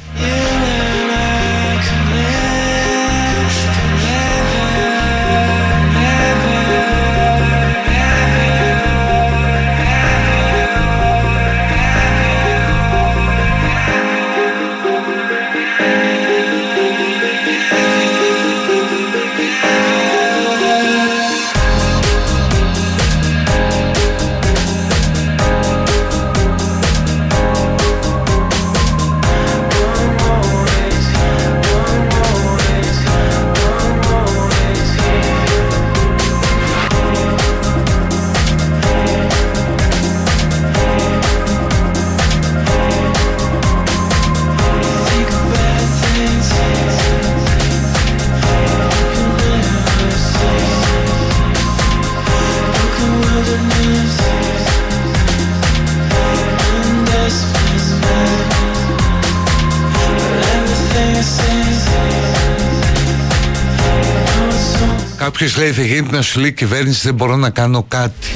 Κάποιο 65.42 65.62
λέει 65.62 65.72
θα 65.72 65.82
γίνει 65.82 66.08
να 66.10 66.22
σου 66.22 66.40
λέει 66.40 66.52
κυβέρνηση 66.52 67.00
δεν 67.04 67.14
μπορώ 67.14 67.36
να 67.36 67.50
κάνω 67.50 67.84
κάτι. 67.88 68.28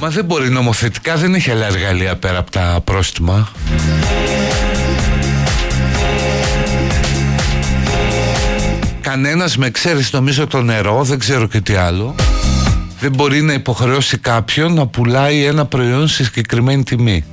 Μα 0.00 0.08
δεν 0.08 0.24
μπορεί 0.24 0.50
νομοθετικά 0.50 1.16
δεν 1.16 1.34
έχει 1.34 1.50
άλλα 1.50 1.66
εργαλεία 1.66 2.16
πέρα 2.16 2.38
από 2.38 2.50
τα 2.50 2.80
πρόστιμα. 2.84 3.48
Κανένας 9.00 9.56
με 9.56 9.70
ξέρεις 9.70 10.12
νομίζω 10.12 10.46
το 10.46 10.62
νερό, 10.62 11.04
δεν 11.04 11.18
ξέρω 11.18 11.46
και 11.46 11.60
τι 11.60 11.74
άλλο 11.74 12.14
δεν 13.00 13.12
μπορεί 13.14 13.42
να 13.42 13.52
υποχρεώσει 13.52 14.18
κάποιον 14.18 14.74
να 14.74 14.86
πουλάει 14.86 15.44
ένα 15.44 15.66
προϊόν 15.66 16.08
σε 16.08 16.24
συγκεκριμένη 16.24 16.82
τιμή. 16.82 17.24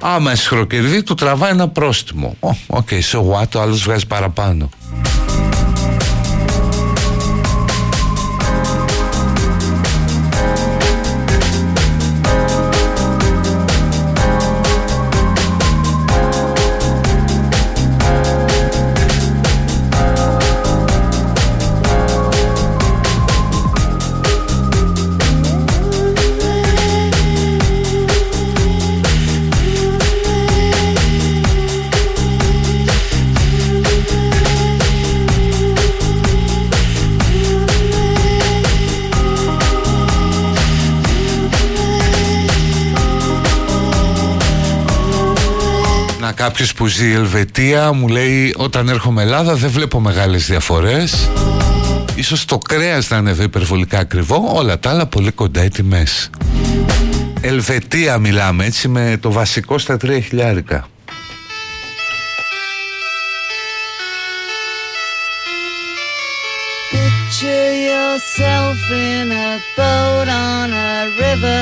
Άμα 0.00 0.30
εσχροκερδί 0.30 1.02
του 1.02 1.14
τραβάει 1.14 1.50
ένα 1.50 1.68
πρόστιμο. 1.68 2.36
Οκ, 2.66 2.88
okay, 2.90 3.00
so 3.12 3.18
what, 3.18 3.54
ο 3.54 3.60
άλλος 3.60 3.82
βγάζει 3.82 4.06
παραπάνω. 4.06 4.68
Κάποιος 46.58 46.76
που 46.76 46.86
ζει 46.86 47.08
η 47.08 47.12
Ελβετία 47.12 47.92
μου 47.92 48.08
λέει 48.08 48.54
όταν 48.56 48.88
έρχομαι 48.88 49.22
Ελλάδα 49.22 49.54
δεν 49.54 49.70
βλέπω 49.70 50.00
μεγάλες 50.00 50.46
διαφορές. 50.46 51.30
Ίσως 52.14 52.44
το 52.44 52.58
κρέας 52.58 53.10
να 53.10 53.16
είναι 53.16 53.30
εδώ 53.30 53.42
υπερβολικά 53.42 53.98
ακριβό. 53.98 54.52
Όλα 54.54 54.78
τα 54.78 54.90
άλλα 54.90 55.06
πολύ 55.06 55.30
κοντά 55.30 55.64
οι 55.64 55.68
τιμές 55.68 56.30
Ελβετία 57.40 58.18
μιλάμε 58.18 58.64
έτσι 58.64 58.88
με 58.88 59.18
το 59.20 59.32
βασικό 59.32 59.78
στα 59.78 59.96
τρία 59.96 60.20
χιλιάρικα. 60.20 60.88
Picture 66.92 67.72
yourself 67.90 68.78
in 69.10 69.26
a 69.48 69.52
boat 69.76 70.28
on 70.50 70.68
a 70.72 70.94
river 71.22 71.60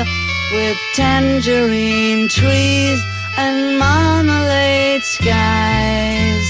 with 0.53 0.77
tangerine 0.95 2.27
trees 2.39 3.16
and 3.43 3.57
marmalade 3.83 5.05
skies. 5.15 6.49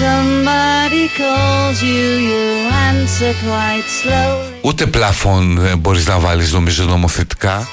Somebody 0.00 1.04
calls 1.20 1.78
you, 1.90 2.06
you 2.28 2.44
answer 2.88 3.32
quite 3.44 3.88
slowly. 4.00 4.60
Ούτε 4.62 4.86
πλαφόν 4.86 5.58
δεν 5.58 5.78
μπορείς 5.78 6.06
να 6.06 6.18
βάλεις 6.18 6.52
νομίζω 6.52 6.84
νομοθετικά 6.84 7.68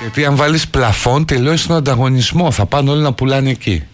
Γιατί 0.00 0.24
αν 0.24 0.36
βάλεις 0.36 0.68
πλαφόν 0.68 1.24
τελειώσει 1.24 1.66
τον 1.66 1.76
ανταγωνισμό 1.76 2.50
Θα 2.50 2.66
πάνε 2.66 2.90
όλοι 2.90 3.02
να 3.02 3.12
πουλάνε 3.12 3.50
εκεί 3.50 3.84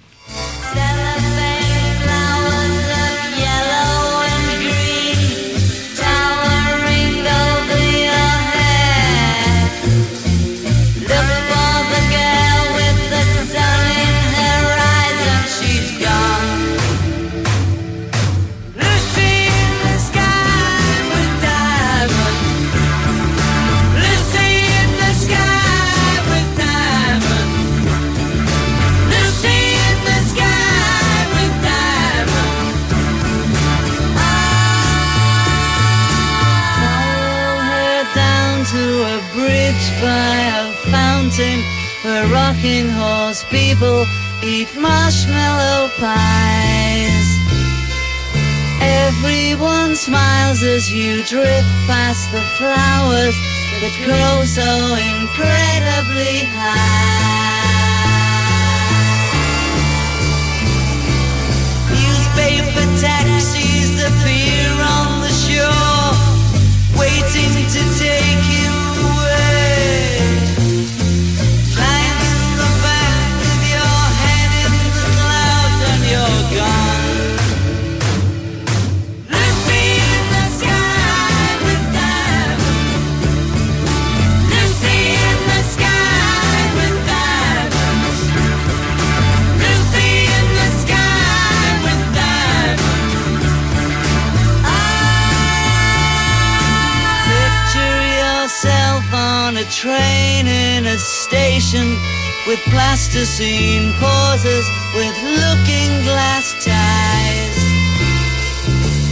rocking 42.65 42.89
horse 42.89 43.45
people 43.51 44.07
eat 44.43 44.69
marshmallow 44.77 45.91
pies. 45.99 47.29
Everyone 48.81 49.95
smiles 49.95 50.63
as 50.63 50.91
you 50.91 51.23
drift 51.25 51.69
past 51.87 52.33
the 52.33 52.41
flowers 52.57 53.37
that 53.81 53.95
grow 54.05 54.45
so 54.45 54.65
incredibly 54.97 56.49
high. 56.57 57.35
Newspaper 61.93 62.87
taxis 63.01 63.93
appear 64.09 64.73
on 64.81 65.21
the 65.21 65.33
shore, 65.45 66.17
waiting 66.99 67.69
to 67.69 67.83
take 67.99 68.45
you 68.49 68.84
train 99.85 100.47
in 100.47 100.87
a 100.87 100.97
station 100.97 101.87
with 102.47 102.59
plasticine 102.73 103.93
pauses 104.01 104.67
with 104.97 105.15
looking 105.45 105.93
glass 106.09 106.57
ties. 106.65 107.57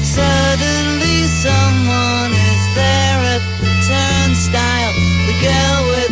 Suddenly 0.00 1.28
someone 1.44 2.32
is 2.32 2.64
there 2.72 3.20
at 3.36 3.44
the 3.60 3.72
turnstile, 3.84 4.94
the 5.28 5.36
girl 5.44 5.80
with 5.92 6.11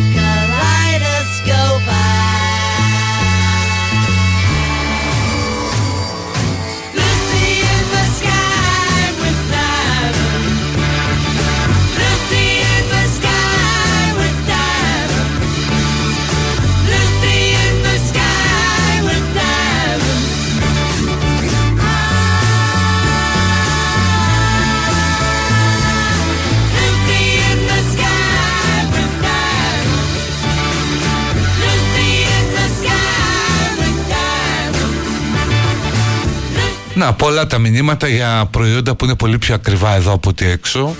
Να, 37.01 37.13
πολλά 37.13 37.47
τα 37.47 37.57
μηνύματα 37.57 38.07
για 38.07 38.47
προϊόντα 38.51 38.95
που 38.95 39.05
είναι 39.05 39.15
πολύ 39.15 39.37
πιο 39.37 39.53
ακριβά 39.53 39.95
εδώ 39.95 40.13
από 40.13 40.29
ότι 40.29 40.45
έξω. 40.45 40.95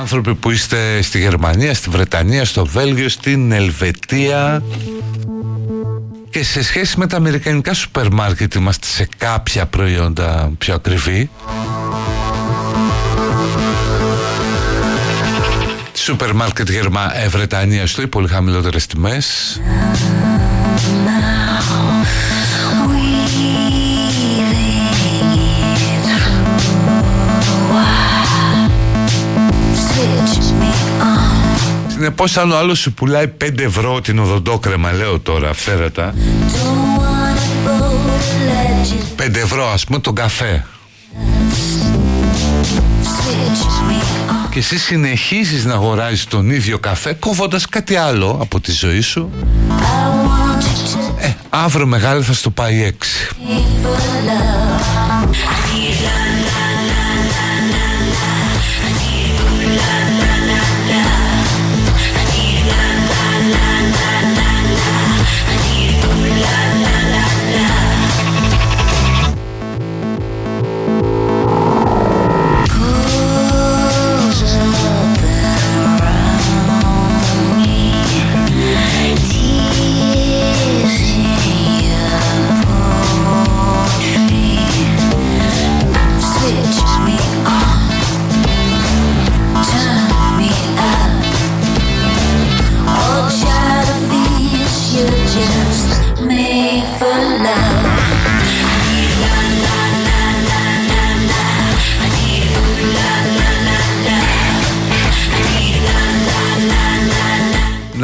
Άνθρωποι 0.00 0.34
που 0.34 0.50
είστε 0.50 1.02
στη 1.02 1.18
Γερμανία, 1.18 1.74
στη 1.74 1.90
Βρετανία, 1.90 2.44
στο 2.44 2.66
Βέλγιο, 2.66 3.08
στην 3.08 3.52
Ελβετία 3.52 4.62
και 6.30 6.44
σε 6.44 6.62
σχέση 6.62 6.98
με 6.98 7.06
τα 7.06 7.16
αμερικανικά 7.16 7.74
σούπερ 7.74 8.12
μάρκετ 8.12 8.54
είμαστε 8.54 8.86
σε 8.86 9.08
κάποια 9.18 9.66
προϊόντα 9.66 10.52
πιο 10.58 10.74
ακριβή. 10.74 11.30
Σούπερ 15.92 16.32
μάρκετ 16.32 16.70
Γερμα... 16.70 17.18
ε, 17.18 17.28
Βρετανία 17.28 17.86
στο 17.86 18.02
ή 18.02 18.06
πολύ 18.06 18.28
χαμηλότερες 18.28 18.86
τιμές. 18.86 19.60
Συνεπώ, 31.98 32.24
αν 32.34 32.50
ο 32.50 32.56
άλλο 32.56 32.74
σου 32.74 32.92
πουλάει 32.92 33.32
5 33.44 33.58
ευρώ 33.58 34.00
την 34.00 34.18
οδοντόκρεμα, 34.18 34.92
λέω 34.92 35.20
τώρα 35.20 35.48
αυθαίρετα. 35.48 36.14
5 39.16 39.34
ευρώ, 39.34 39.70
ας 39.70 39.84
πούμε, 39.84 39.98
τον 39.98 40.14
καφέ. 40.14 40.64
Και 44.50 44.58
εσύ 44.58 44.78
συνεχίζεις 44.78 45.64
να 45.64 45.74
αγοράζεις 45.74 46.24
τον 46.24 46.50
ίδιο 46.50 46.78
καφέ 46.78 47.12
κόβοντας 47.12 47.66
κάτι 47.66 47.96
άλλο 47.96 48.38
από 48.40 48.60
τη 48.60 48.72
ζωή 48.72 49.00
σου 49.00 49.30
Ε, 51.18 51.32
αύριο 51.48 51.86
μεγάλη 51.86 52.22
θα 52.22 52.32
στο 52.32 52.50
πάει 52.50 52.82
έξι 52.82 53.28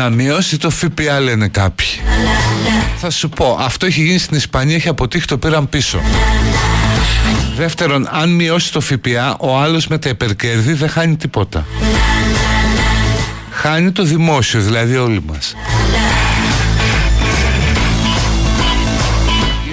Να 0.05 0.11
μειώσει 0.11 0.59
το 0.59 0.71
ΦΠΑ 0.71 1.21
λένε 1.21 1.49
κάποιοι. 1.49 1.87
Θα 2.97 3.11
σου 3.11 3.29
πω 3.29 3.59
Αυτό 3.61 3.87
έχει 3.87 4.03
γίνει 4.03 4.19
στην 4.19 4.37
Ισπανία 4.37 4.75
Έχει 4.75 4.89
αποτύχει 4.89 5.27
το 5.27 5.39
πήραν 5.39 5.69
πίσω. 5.69 6.01
Δεύτερον 7.57 8.09
αν 8.11 8.31
μειώσει 8.31 8.73
το 8.73 8.81
ΦΠΑ 8.81 9.37
Ο 9.39 9.59
άλλος 9.59 9.87
με 9.87 9.99
τα 9.99 10.09
υπερκέρδη 10.09 10.73
δεν 10.73 10.89
χάνει 10.89 11.17
τίποτα. 11.17 11.67
Χάνει 13.51 13.93
το 13.93 14.03
δημόσιο 14.03 14.61
Δηλαδή 14.61 14.97
όλοι 14.97 15.23
μας. 15.27 15.55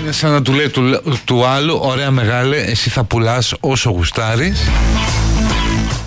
Είναι 0.02 0.12
σαν 0.12 0.32
να 0.32 0.42
του 0.42 0.54
λέει 0.54 0.70
του, 0.70 1.02
του 1.26 1.46
άλλου 1.46 1.80
Ωραία 1.82 2.12
μεγάλε 2.12 2.58
εσύ 2.58 2.90
θα 2.90 3.04
πουλάς 3.04 3.54
όσο 3.60 3.90
γουστάρεις 3.90 4.60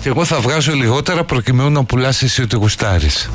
Και 0.01 0.09
εγώ 0.09 0.25
θα 0.25 0.39
βγάζω 0.39 0.73
λιγότερα 0.73 1.23
Προκειμένου 1.23 1.69
να 1.69 1.83
πουλάς 1.83 2.21
εσύ 2.21 2.41
ό,τι 2.41 2.55
γουστάρεις 2.55 3.29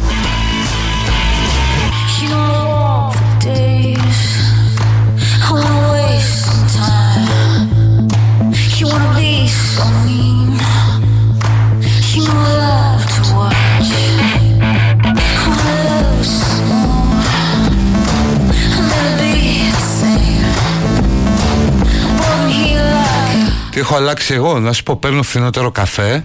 Τι 23.81 23.87
έχω 23.87 23.97
αλλάξει 23.97 24.35
εγώ, 24.35 24.59
να 24.59 24.73
σου 24.73 24.83
πω 24.83 24.97
παίρνω 24.97 25.23
φθηνότερο 25.23 25.71
καφέ. 25.71 26.25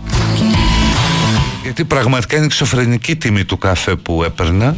Γιατί 1.63 1.85
πραγματικά 1.85 2.35
είναι 2.35 2.45
εξωφρενική 2.45 3.15
τιμή 3.15 3.45
του 3.45 3.57
καφέ 3.57 3.95
που 3.95 4.23
έπαιρνα. 4.23 4.75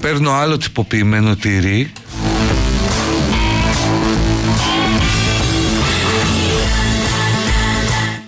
Παίρνω 0.00 0.32
άλλο 0.32 0.56
τυποποιημένο 0.56 1.36
τυρί. 1.36 1.92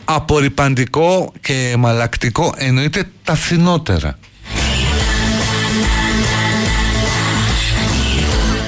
Απορριπαντικό 0.04 1.32
και 1.40 1.74
μαλακτικό 1.78 2.54
εννοείται 2.56 3.04
τα 3.24 3.34
φθηνότερα 3.34 4.18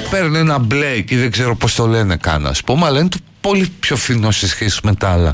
παίρνει 0.09 0.37
ένα 0.37 0.57
μπλε 0.57 0.99
και 0.99 1.17
δεν 1.17 1.31
ξέρω 1.31 1.55
πώς 1.55 1.75
το 1.75 1.87
λένε 1.87 2.15
καν 2.15 2.47
ας 2.47 2.63
πούμε 2.63 2.85
αλλά 2.85 2.99
είναι 2.99 3.09
το 3.09 3.17
πολύ 3.41 3.71
πιο 3.79 3.95
φθηνό 3.95 4.31
σε 4.31 4.47
σχέση 4.47 4.79
με 4.83 4.95
τα 4.95 5.09
άλλα. 5.09 5.33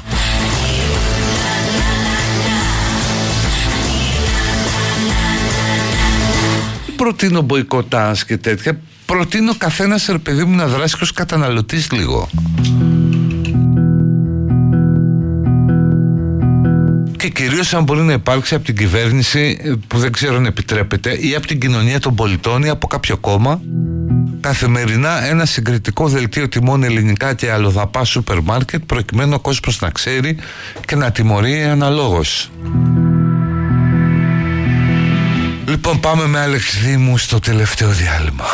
Προτείνω 6.96 7.42
μποϊκοτάς 7.42 8.26
και 8.26 8.38
τέτοια. 8.38 8.80
Προτείνω 9.06 9.56
καθένας 9.58 10.06
ρε 10.06 10.18
παιδί 10.18 10.44
μου 10.44 10.56
να 10.56 10.68
δράσει 10.68 10.96
ως 11.02 11.12
καταναλωτής 11.12 11.92
λίγο. 11.92 12.30
Και 17.18 17.30
κυρίως 17.30 17.74
αν 17.74 17.84
μπορεί 17.84 18.02
να 18.02 18.14
υπάρξει 18.14 18.56
από 18.56 18.66
την 18.66 18.76
κυβέρνηση 18.76 19.60
που 19.88 19.98
δεν 19.98 20.12
ξέρω 20.12 20.36
αν 20.36 20.46
επιτρέπεται 20.46 21.18
ή 21.20 21.36
από 21.36 21.48
την 21.48 21.60
κοινωνία 21.60 22.00
των 22.00 22.16
πολιτών 22.16 22.64
ή 22.64 22.70
από 22.70 22.88
κάποιο 22.88 23.18
κόμμα 23.18 23.62
καθημερινά 24.44 25.26
ένα 25.26 25.46
συγκριτικό 25.46 26.08
δελτίο 26.08 26.50
τιμών 26.50 26.84
ελληνικά 26.84 27.34
και 27.34 27.52
αλλοδαπά 27.52 28.04
σούπερ 28.04 28.42
μάρκετ 28.42 28.82
προκειμένου 28.86 29.34
ο 29.34 29.40
κόσμος 29.40 29.82
να 29.82 29.90
ξέρει 29.90 30.38
και 30.86 30.96
να 30.96 31.12
τιμωρεί 31.12 31.64
αναλόγως. 31.64 32.52
Λοιπόν 35.68 36.00
πάμε 36.00 36.28
με 36.28 36.40
Άλεξ 36.40 36.80
Δήμου 36.84 37.18
στο 37.18 37.40
τελευταίο 37.40 37.90
διάλειμμα. 37.90 38.46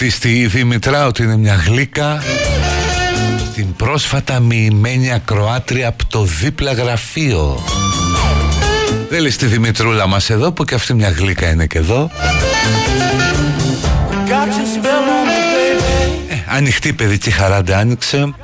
Ότι 0.00 0.10
στη 0.10 0.46
Δήμητρα 0.46 1.06
ότι 1.06 1.22
είναι 1.22 1.36
μια 1.36 1.54
γλύκα. 1.54 2.22
Στην 3.50 3.74
πρόσφατα 3.74 4.40
μοιημένη 4.40 5.12
ακροάτρια 5.12 5.88
από 5.88 6.04
το 6.08 6.22
δίπλα 6.22 6.72
γραφείο. 6.72 7.64
Δεν 9.08 9.20
λέει 9.20 9.30
στη 9.30 9.46
Δημητρούλα 9.46 10.06
μας 10.06 10.30
εδώ 10.30 10.52
που 10.52 10.64
και 10.64 10.74
αυτή 10.74 10.94
μια 10.94 11.10
γλύκα 11.10 11.50
είναι 11.50 11.66
και 11.66 11.78
εδώ. 11.78 12.10
Ε, 16.28 16.56
Ανοιχτή 16.56 16.92
παιδική 16.92 17.30
χαράντα 17.30 17.78
άνοιξε 17.78 18.34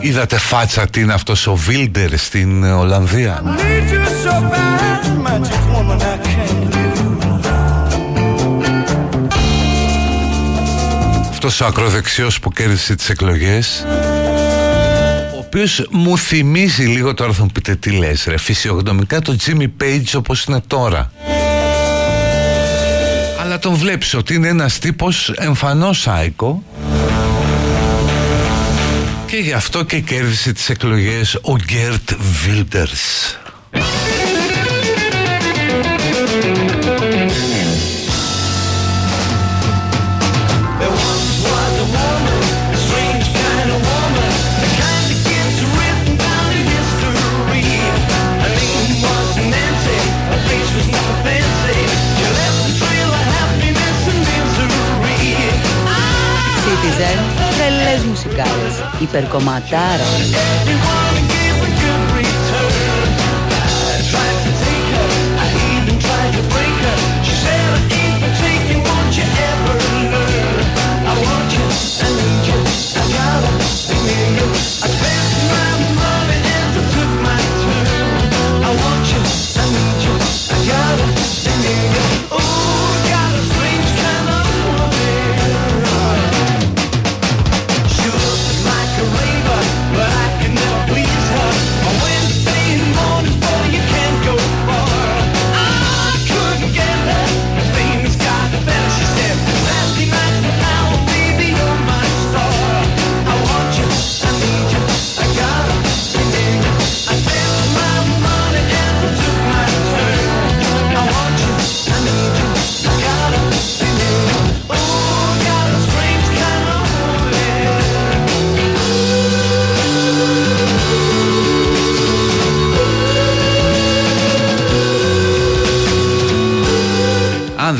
Είδατε 0.00 0.38
φάτσα 0.38 0.86
τι 0.86 1.00
είναι 1.00 1.12
αυτός 1.12 1.46
ο 1.46 1.54
Βίλντερ 1.54 2.18
στην 2.18 2.64
Ολλανδία; 2.64 3.42
Αυτός 11.30 11.60
ο 11.60 11.66
ακροδεξιός 11.66 12.40
που 12.40 12.50
κέρδισε 12.50 12.94
τις 12.94 13.08
εκλογές 13.08 13.86
Ο 15.34 15.38
οποίος 15.38 15.86
μου 15.90 16.18
θυμίζει 16.18 16.84
λίγο 16.84 17.14
τώρα 17.14 17.32
θα 17.32 17.42
μου 17.42 17.50
πείτε 17.52 17.74
τι 17.74 17.90
λες 17.90 18.24
ρε 18.24 18.38
Φυσιογνωμικά 18.38 19.20
το 19.20 19.36
Jimmy 19.46 19.66
Page 19.82 20.12
όπως 20.16 20.44
είναι 20.44 20.60
τώρα. 20.66 21.12
Αλλά 23.42 23.58
τον 23.58 23.74
βλέπεις 23.74 24.14
ότι 24.14 24.34
είναι 24.34 24.48
ένας 24.48 24.78
τύπος 24.78 25.32
εμφανώς 25.36 26.08
άικο 26.08 26.62
και 29.30 29.36
γι' 29.36 29.52
αυτό 29.52 29.82
και 29.82 30.00
κέρδισε 30.00 30.52
τις 30.52 30.68
εκλογές 30.68 31.38
ο 31.42 31.56
Γκέρτ 31.56 32.10
Βίλτερς. 32.44 33.38
Μουσικάλες, 58.22 58.84
υπερκομματάρα. 59.00 60.04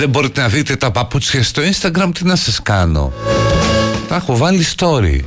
Δεν 0.00 0.08
μπορείτε 0.08 0.40
να 0.40 0.48
δείτε 0.48 0.76
τα 0.76 0.90
παπούτσια 0.90 1.42
στο 1.42 1.62
Instagram 1.62 2.10
τι 2.14 2.24
να 2.24 2.36
σας 2.36 2.62
κάνω. 2.62 3.12
Τα 4.08 4.16
έχω 4.16 4.36
βάλει 4.36 4.64
story 4.76 5.20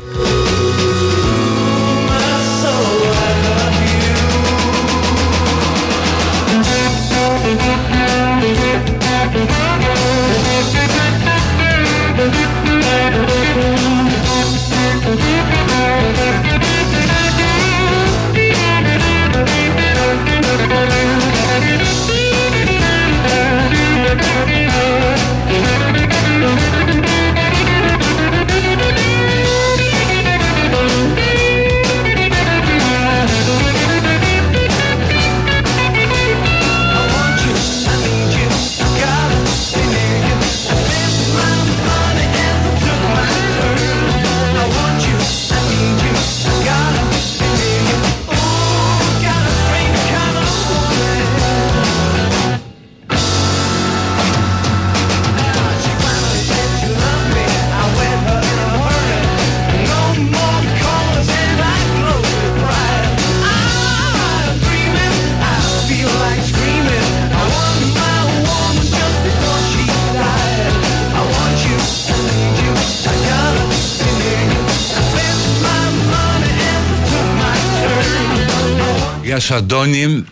Γεια 79.44 79.52
σου 79.56 79.64
Αντώνη 79.64 80.26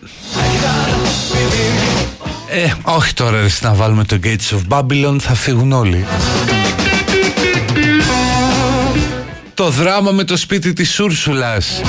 Ε, 2.50 2.74
όχι 2.84 3.14
τώρα 3.14 3.42
ρε, 3.42 3.48
να 3.62 3.74
βάλουμε 3.74 4.04
το 4.04 4.20
Gates 4.24 4.56
of 4.56 4.62
Babylon 4.68 5.16
Θα 5.20 5.34
φύγουν 5.34 5.72
όλοι. 5.72 6.06
Το 9.54 9.70
δράμα 9.70 10.12
με 10.12 10.24
το 10.24 10.38
σπίτι 10.38 10.74
της 10.74 11.00
Ούρσουλας. 11.00 11.82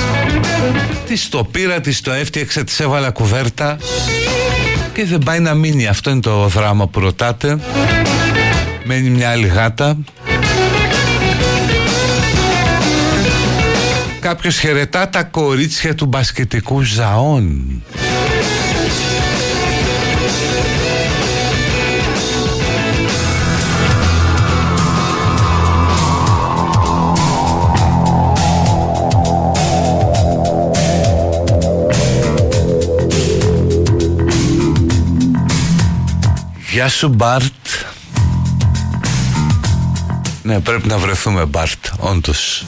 Της 1.07 1.29
το 1.29 1.43
πήρα, 1.43 1.81
της 1.81 2.01
το 2.01 2.11
έφτιαξα, 2.11 2.63
της 2.63 2.79
έβαλα 2.79 3.09
κουβέρτα. 3.09 3.77
Και 4.93 5.05
δεν 5.05 5.19
πάει 5.19 5.39
να 5.39 5.53
μείνει. 5.53 5.87
Αυτό 5.87 6.09
είναι 6.09 6.21
το 6.21 6.47
δράμα 6.47 6.87
που 6.87 6.99
ρωτάτε. 6.99 7.59
Μένει 8.83 9.09
μια 9.09 9.29
άλλη 9.29 9.47
γάτα 9.47 9.97
Κάποιος 14.33 14.59
χαιρετά 14.59 15.09
τα 15.09 15.23
κορίτσια 15.23 15.95
του 15.95 16.05
μπασκετικού 16.05 16.81
ζαών. 16.81 17.83
Γεια 36.71 36.89
σου 36.89 37.07
Μπάρτ. 37.07 37.53
Ναι 40.43 40.59
πρέπει 40.59 40.87
να 40.87 40.97
βρεθούμε 40.97 41.45
Μπάρτ 41.45 41.85
Όντως 41.99 42.65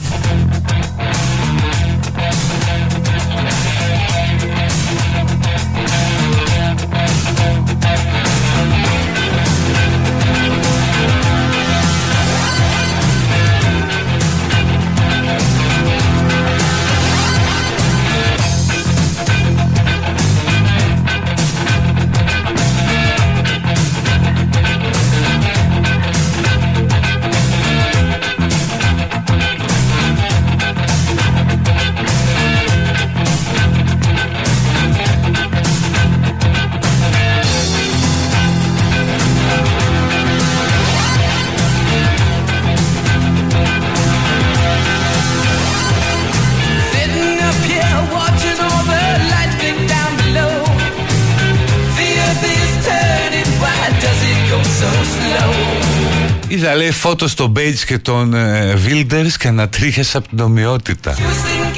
φώτος 57.08 57.30
στο 57.30 57.46
Μπέιτς 57.46 57.84
και 57.84 57.98
τον 57.98 58.34
ε, 58.34 58.74
Βίλντερς 58.74 59.36
και 59.36 59.48
ανατρίχες 59.48 60.14
από 60.14 60.28
την 60.28 60.40
ομοιότητα. 60.40 61.14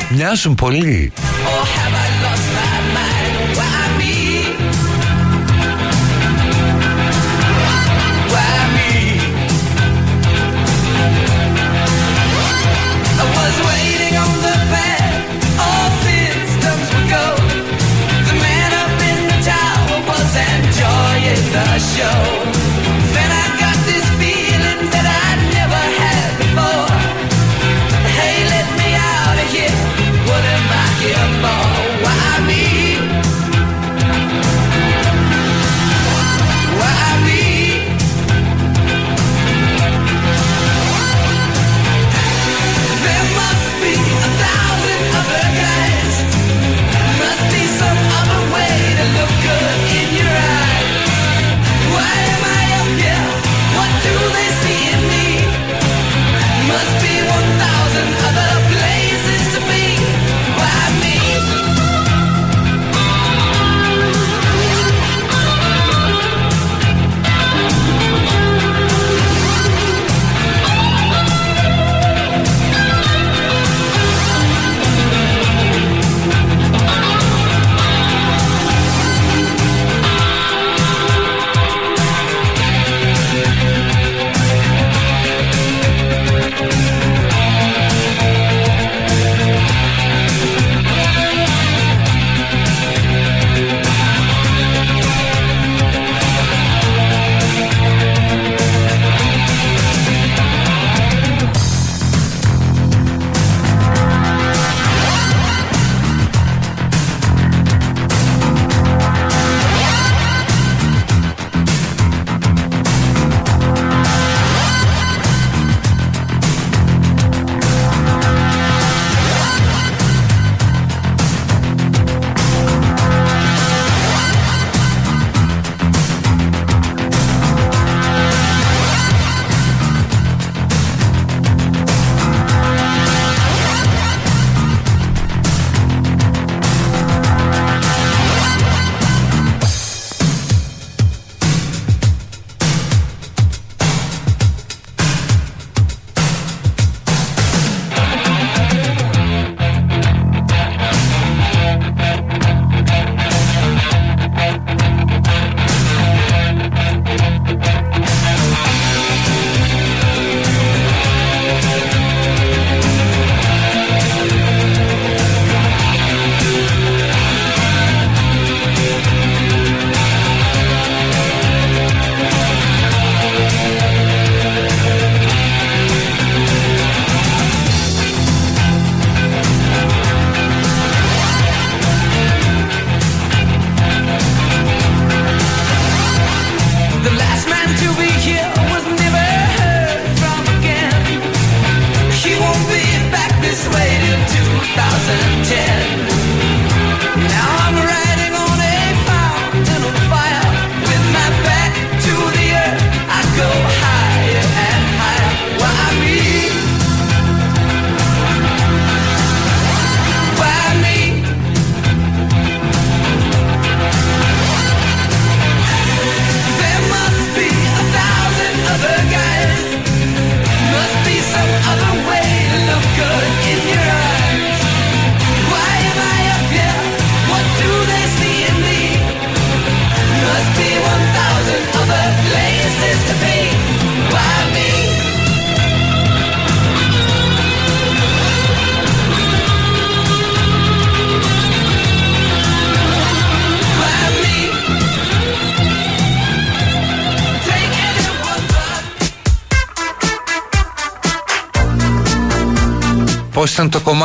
Μοιάζουν 0.09 0.55
πολύ 0.55 1.12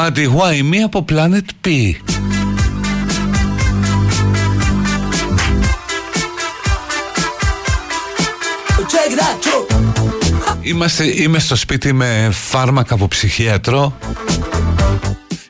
κομμάτι 0.04 0.32
Why 0.38 0.74
Me 0.74 0.78
από 0.86 1.06
Planet 1.10 1.68
P. 1.68 1.92
Είμαστε, 10.62 11.22
είμαι 11.22 11.40
στο 11.40 11.56
σπίτι 11.56 11.94
με 11.94 12.30
φάρμακα 12.32 12.94
από 12.94 13.08
ψυχίατρο. 13.08 13.98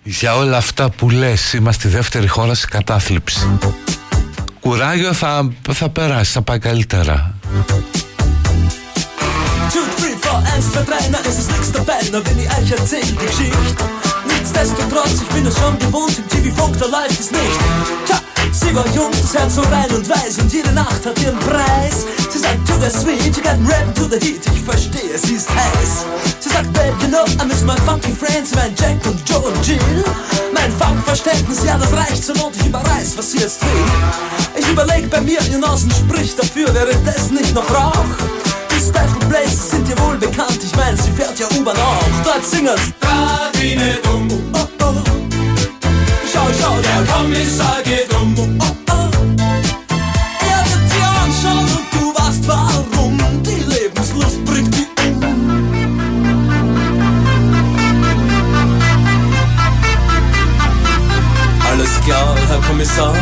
Για 0.03 0.35
όλα 0.35 0.57
αυτά 0.57 0.89
που 0.89 1.09
λες 1.09 1.53
Είμαστε 1.53 1.87
η 1.87 1.91
δεύτερη 1.91 2.27
χώρα 2.27 2.53
σε 2.53 2.67
κατάθλιψη. 2.67 3.47
Κουράγιο 4.59 5.13
θα, 5.13 5.51
θα 5.71 5.89
περάσει, 5.89 6.31
θα 6.31 6.41
πάει 6.41 6.59
καλύτερα. 6.59 7.35
Angst 10.55 10.73
für 10.75 10.85
Trainer 10.85 11.21
ist 11.29 11.39
es 11.39 11.47
nichts 11.47 11.71
der 11.71 11.81
Penner, 11.81 12.21
wenn 12.25 12.39
ich 12.43 12.49
euch 12.57 12.71
erzähl 12.79 13.01
die 13.01 13.15
Geschichte. 13.25 14.12
Nichtsdestotrotz, 14.53 15.21
ich 15.21 15.27
bin 15.29 15.45
es 15.47 15.57
schon 15.57 15.77
gewohnt, 15.79 16.15
im 16.17 16.27
TV-Funk, 16.27 16.77
da 16.77 16.85
läuft 16.85 17.19
es 17.19 17.31
nicht. 17.31 17.59
Tja, 18.05 18.19
sie 18.51 18.75
war 18.75 18.85
jung, 18.93 19.11
das 19.11 19.33
Herz 19.33 19.55
so 19.55 19.61
rein 19.61 19.89
und 19.89 20.07
weiß 20.07 20.37
und 20.39 20.53
jede 20.53 20.71
Nacht 20.71 21.03
hat 21.05 21.19
ihren 21.21 21.39
Preis. 21.39 22.05
Sie 22.31 22.37
sagt, 22.37 22.65
to 22.67 22.73
the 22.79 22.89
sweet, 22.89 23.35
you 23.35 23.41
got 23.41 23.57
rap 23.67 23.93
to 23.95 24.03
the 24.03 24.19
heat, 24.23 24.41
ich 24.53 24.61
verstehe, 24.61 25.17
sie 25.17 25.35
ist 25.35 25.49
heiß. 25.49 26.05
Sie 26.39 26.49
sagt, 26.49 26.71
babe, 26.73 26.93
you 27.01 27.07
know, 27.07 27.25
I 27.41 27.47
miss 27.47 27.63
my 27.63 27.75
funky 27.85 28.11
friends, 28.11 28.53
mein 28.53 28.73
Jack 28.75 29.03
und 29.07 29.27
Joe 29.27 29.39
und 29.39 29.67
Jill. 29.67 30.05
Mein 30.53 30.71
Funkverständnis, 30.71 31.65
ja, 31.65 31.77
das 31.77 31.91
reicht 31.91 32.23
zur 32.23 32.35
Not, 32.37 32.55
ich 32.55 32.67
überreiß, 32.67 33.17
was 33.17 33.31
sie 33.31 33.39
jetzt 33.39 33.61
will. 33.61 33.85
Ich 34.55 34.67
überleg 34.67 35.09
bei 35.09 35.19
mir, 35.19 35.39
ihr 35.51 35.57
Nasen 35.57 35.91
spricht 35.91 36.37
dafür, 36.37 36.71
wäre 36.73 36.95
das 37.03 37.31
nicht 37.31 37.53
noch 37.55 37.69
Rauch? 37.71 38.52
Special 38.79 39.19
Places 39.29 39.69
sind 39.71 39.87
dir 39.87 39.97
wohl 39.99 40.17
bekannt. 40.17 40.59
Ich 40.63 40.75
mein, 40.75 40.95
sie 40.97 41.11
fährt 41.11 41.37
ja 41.39 41.47
U-Bahn 41.57 41.77
auch. 41.77 42.03
Dort 42.23 42.45
singen's. 42.45 42.81
Radine 43.01 43.97
dumm. 44.03 44.27
Oh, 44.53 44.67
oh. 44.81 44.93
Schau, 46.31 46.47
schau, 46.59 46.75
der 46.81 47.13
Kommissar 47.13 47.81
geht 47.83 48.13
um. 48.13 48.35
Oh, 48.37 48.65
oh. 48.91 49.09
Er 50.49 50.61
wird 50.65 50.85
dir 50.91 51.09
anschauen 51.23 51.67
und 51.77 51.87
du 51.93 52.13
weißt 52.13 52.47
warum. 52.47 53.17
Die 53.43 53.63
Lebenslust 53.73 54.43
bringt 54.45 54.73
die 54.75 54.87
um. 55.07 55.23
Alles 61.71 62.01
klar, 62.05 62.35
Herr 62.47 62.61
Kommissar. 62.67 63.13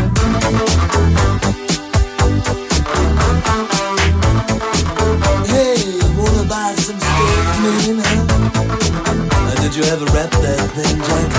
Did 9.91 9.99
you 9.99 10.05
ever 10.07 10.15
rap 10.15 10.31
that 10.31 10.59
plain 10.71 10.97
Jack? 11.03 11.35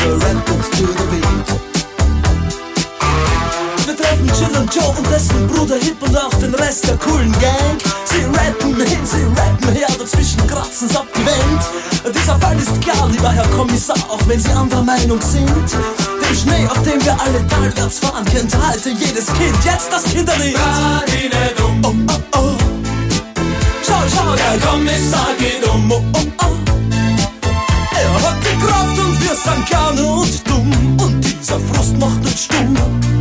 So 0.00 0.16
rap 0.24 0.48
it 0.48 0.60
to 0.80 0.86
the 0.96 1.06
beat. 1.12 1.48
Wir 3.84 3.96
treffen 3.96 4.28
Chill 4.32 4.56
und 4.56 4.74
Joe 4.74 4.94
und 4.96 5.06
dessen 5.10 5.46
Bruder 5.46 5.76
Hip 5.76 6.00
und 6.00 6.16
auch 6.16 6.32
den 6.40 6.54
Rest 6.54 6.88
der 6.88 6.96
coolen 6.96 7.32
Gang. 7.32 7.76
Sie 8.06 8.24
rappen 8.32 8.76
hin, 8.76 9.04
sie 9.04 9.24
rappen 9.36 9.68
her, 9.76 9.88
dazwischen 9.98 10.46
kratzen's 10.46 10.96
ab 10.96 11.06
die 11.14 11.26
Wand. 11.26 12.14
Dieser 12.14 12.38
Fall 12.38 12.56
ist 12.56 12.80
klar, 12.80 13.10
lieber 13.10 13.30
Herr 13.30 13.48
Kommissar, 13.48 13.98
auch 14.08 14.26
wenn 14.26 14.40
Sie 14.40 14.52
anderer 14.52 14.82
Meinung 14.82 15.20
sind. 15.20 15.46
Den 15.46 16.34
Schnee, 16.34 16.66
auf 16.68 16.80
dem 16.82 17.04
wir 17.04 17.20
alle 17.20 17.46
talwärts 17.46 17.98
fahren, 17.98 18.24
kennt 18.24 18.56
heute 18.56 18.88
jedes 18.88 19.26
Kind. 19.34 19.56
Jetzt 19.62 19.92
das 19.92 20.04
Kinderlied. 20.04 20.56
Oh, 20.56 21.82
oh, 21.82 21.92
oh. 22.36 22.56
Schau, 23.86 24.02
schau, 24.14 24.34
der 24.34 24.66
Kommissar 24.66 25.34
geht 25.38 25.68
um. 25.68 25.92
Oh, 25.92 26.02
oh, 26.14 26.20
oh 26.38 26.46
alles 29.36 29.48
an 29.48 29.64
Kerne 29.64 30.06
und 30.06 30.48
dumm 30.48 30.96
und 31.00 31.24
dieser 31.24 31.60
Frust 31.60 31.98
macht 31.98 32.18
uns 32.20 32.44
stumm. 32.44 33.15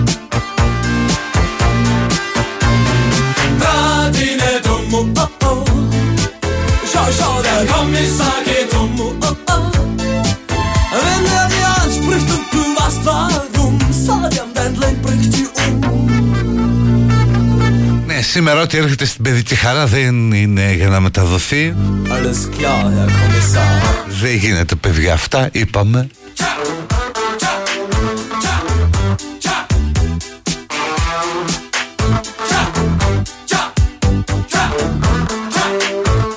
Σήμερα 18.35 18.61
ό,τι 18.61 18.77
έρχεται 18.77 19.05
στην 19.05 19.23
παιδική 19.23 19.55
χαρά 19.55 19.85
δεν 19.85 20.31
είναι 20.31 20.73
για 20.73 20.87
να 20.87 20.99
μεταδοθεί. 20.99 21.75
Alles 22.07 22.57
klar, 22.57 22.83
Herr 22.83 23.09
Kommissar. 23.09 24.05
Δεν 24.21 24.35
γίνεται 24.35 24.75
παιδιά 24.75 25.13
αυτά, 25.13 25.49
είπαμε. 25.51 26.07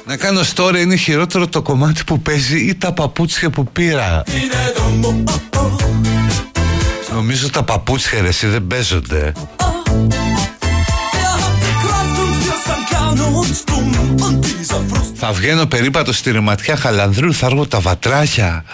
Να 0.05 0.17
κάνω 0.17 0.41
story 0.55 0.77
είναι 0.77 0.97
χειρότερο 0.97 1.47
το 1.49 1.63
κομμάτι 1.63 2.05
που 2.05 2.21
παίζει 2.21 2.59
ή 2.59 2.75
τα 2.75 2.93
παπούτσια 2.93 3.51
που 3.51 3.65
πήρα. 3.65 4.23
Νομίζω 7.13 7.51
τα 7.51 7.63
παπούτσια 7.63 8.21
ρε, 8.21 8.29
εσύ 8.29 8.47
δεν 8.47 8.67
παίζονται. 8.67 9.33
Θα 15.31 15.35
βγαίνω 15.35 15.67
περίπατο 15.67 16.13
στη 16.13 16.31
ρηματιά 16.31 16.77
Χαλανδρού, 16.77 17.35
θα 17.35 17.47
έρχω 17.47 17.67
τα 17.67 17.81
βατράχια. 17.81 18.65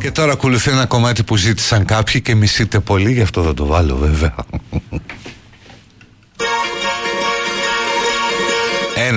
Και 0.00 0.10
τώρα 0.10 0.32
ακολουθεί 0.32 0.70
ένα 0.70 0.86
κομμάτι 0.86 1.22
που 1.22 1.36
ζήτησαν 1.36 1.84
κάποιοι 1.84 2.20
και 2.20 2.34
μισείτε 2.34 2.78
πολύ, 2.78 3.12
γι' 3.12 3.20
αυτό 3.20 3.42
θα 3.42 3.54
το 3.54 3.66
βάλω 3.66 3.96
βέβαια. 3.96 4.34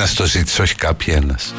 να 0.03 0.09
στο 0.09 0.25
ζήτησε, 0.25 0.61
όχι 0.61 0.75
κάποιοι 0.75 1.13
ένας. 1.17 1.53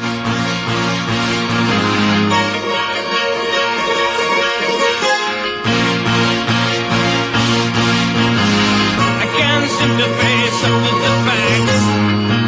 I 9.23 9.27
can't 9.37 9.67
seem 9.75 9.91
to 10.01 10.07
face 10.19 10.61
up 10.67 10.75
with 10.85 10.99
the 11.05 11.13
facts. 11.25 11.85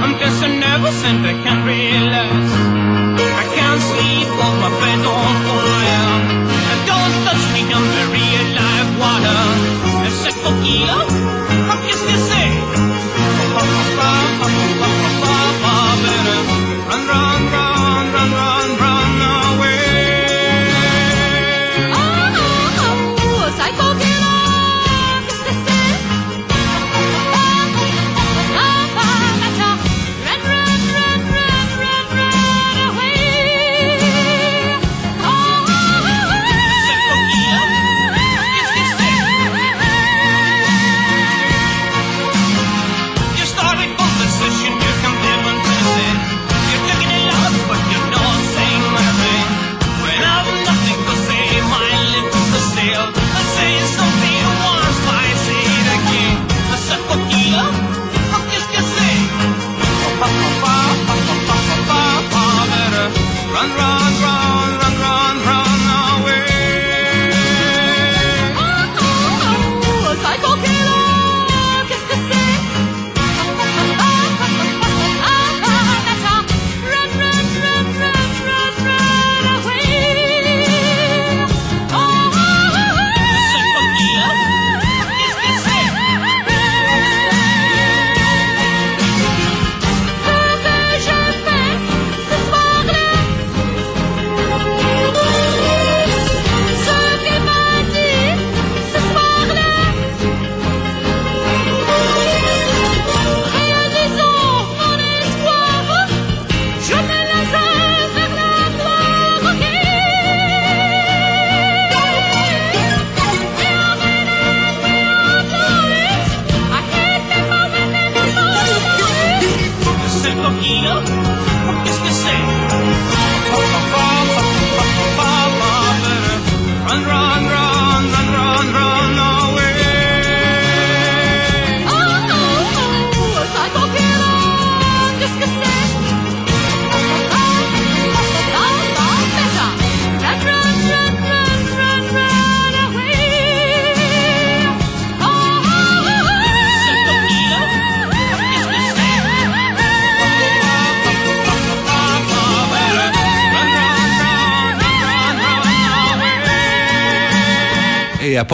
I'm 0.03 0.13
just 0.21 0.39
a 0.47 0.49
nervous 0.63 0.99
and 1.09 1.19
I 1.31 1.33
can't 1.43 1.56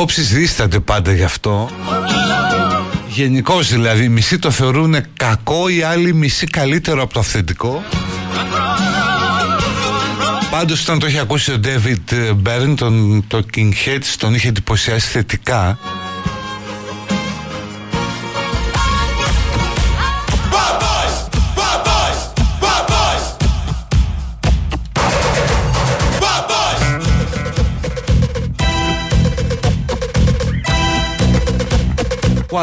απόψεις 0.04 0.34
δίστανται 0.34 0.80
πάντα 0.80 1.14
γι' 1.14 1.24
αυτό 1.24 1.70
Γενικώς 3.08 3.70
δηλαδή, 3.70 4.04
οι 4.04 4.10
μισοί 4.10 4.40
το 4.40 4.52
θεωρούν 4.52 4.96
κακό, 5.18 5.70
οι 5.70 5.82
άλλοι 5.82 6.14
μισοί 6.14 6.46
καλύτερο 6.46 7.02
από 7.02 7.14
το 7.14 7.20
αυθεντικό. 7.20 7.84
Πάντως 10.52 10.82
όταν 10.82 11.00
το 11.00 11.08
είχε 11.08 11.20
ακούσει 11.20 11.52
ο 11.52 11.60
David 11.64 12.34
Byrne, 12.44 12.74
τον, 12.76 13.24
το 13.28 13.46
King 13.56 13.72
Heads, 13.86 14.16
τον 14.18 14.34
είχε 14.34 14.48
εντυπωσιάσει 14.48 15.08
θετικά. 15.08 15.78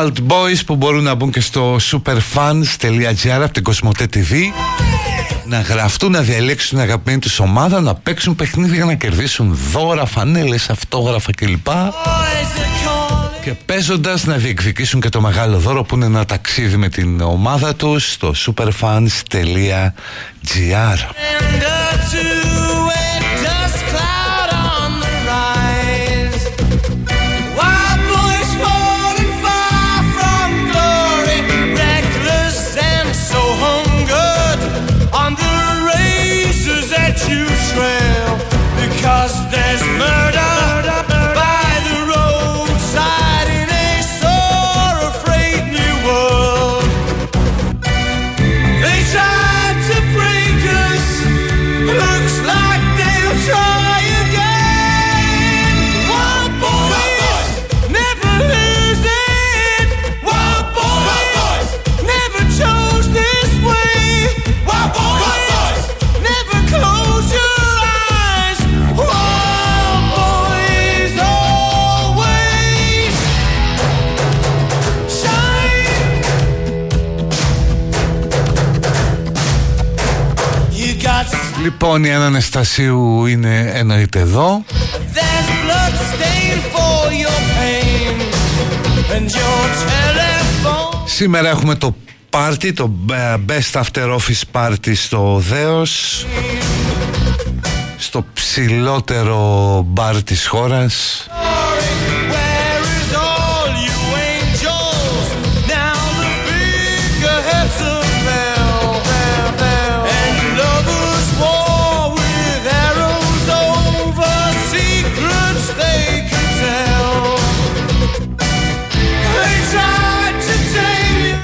Wild 0.00 0.16
Boys 0.28 0.60
που 0.66 0.76
μπορούν 0.76 1.02
να 1.02 1.14
μπουν 1.14 1.30
και 1.30 1.40
στο 1.40 1.76
superfans.gr 1.76 3.40
από 3.42 3.52
την 3.52 3.62
Κοσμοτέ 3.62 4.08
TV 4.14 4.34
να 5.44 5.60
γραφτούν, 5.60 6.12
να 6.12 6.20
διαλέξουν 6.20 6.68
την 6.68 6.78
αγαπημένη 6.78 7.18
τους 7.18 7.38
ομάδα, 7.38 7.80
να 7.80 7.94
παίξουν 7.94 8.34
παιχνίδια, 8.36 8.84
να 8.84 8.94
κερδίσουν 8.94 9.58
δώρα, 9.72 10.06
φανέλες, 10.06 10.70
αυτόγραφα 10.70 11.32
κλπ. 11.32 11.66
Και 13.42 13.50
παίζοντας 13.66 14.24
να 14.24 14.36
διεκδικήσουν 14.36 15.00
και 15.00 15.08
το 15.08 15.20
μεγάλο 15.20 15.58
δώρο 15.58 15.82
που 15.82 15.94
είναι 15.94 16.04
ένα 16.04 16.24
ταξίδι 16.24 16.76
με 16.76 16.88
την 16.88 17.20
ομάδα 17.20 17.74
τους 17.74 18.12
στο 18.12 18.34
superfans.gr 18.46 19.90
you 37.30 37.46
trail 37.72 38.36
because 38.82 39.34
there's 39.50 39.82
murder. 39.98 40.29
Η 81.98 82.10
Αναστασίου 82.12 83.26
είναι 83.26 83.70
εννοείται 83.74 84.18
εδώ. 84.18 84.64
Σήμερα 91.04 91.48
έχουμε 91.48 91.74
το 91.74 91.94
πάρτι, 92.30 92.72
το 92.72 92.92
Best 93.46 93.80
After 93.80 94.18
Office 94.18 94.42
Party 94.52 94.92
στο 94.94 95.42
Δέος. 95.48 96.26
Στο 97.96 98.24
ψηλότερο 98.32 99.82
μπαρ 99.86 100.22
της 100.22 100.46
χώρας 100.46 101.26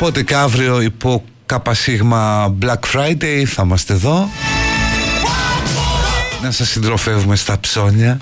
Οπότε 0.07 0.23
και 0.23 0.35
αύριο 0.35 0.81
υπό 0.81 1.25
ΚΣ 1.47 1.89
Black 2.61 2.93
Friday 2.93 3.43
θα 3.47 3.63
είμαστε 3.63 3.93
εδώ. 3.93 4.29
Να 6.43 6.51
σας 6.51 6.69
συντροφεύουμε 6.69 7.37
στα 7.37 7.61
ψώνια 7.61 8.19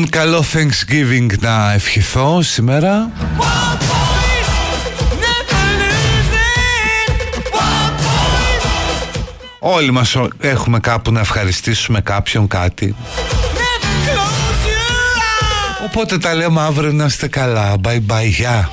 Λοιπόν, 0.00 0.20
καλό 0.20 0.44
Thanksgiving 0.52 1.38
να 1.38 1.72
ευχηθώ 1.72 2.42
σήμερα. 2.42 3.10
Όλοι 9.58 9.90
μας 9.90 10.16
έχουμε 10.40 10.80
κάπου 10.80 11.12
να 11.12 11.20
ευχαριστήσουμε 11.20 12.00
κάποιον 12.00 12.48
κάτι. 12.48 12.94
Οπότε 15.84 16.18
τα 16.18 16.34
λέμε 16.34 16.60
αύριο 16.60 16.92
να 16.92 17.04
είστε 17.04 17.28
καλά. 17.28 17.74
Bye 17.84 18.00
bye, 18.08 18.26
γεια. 18.26 18.68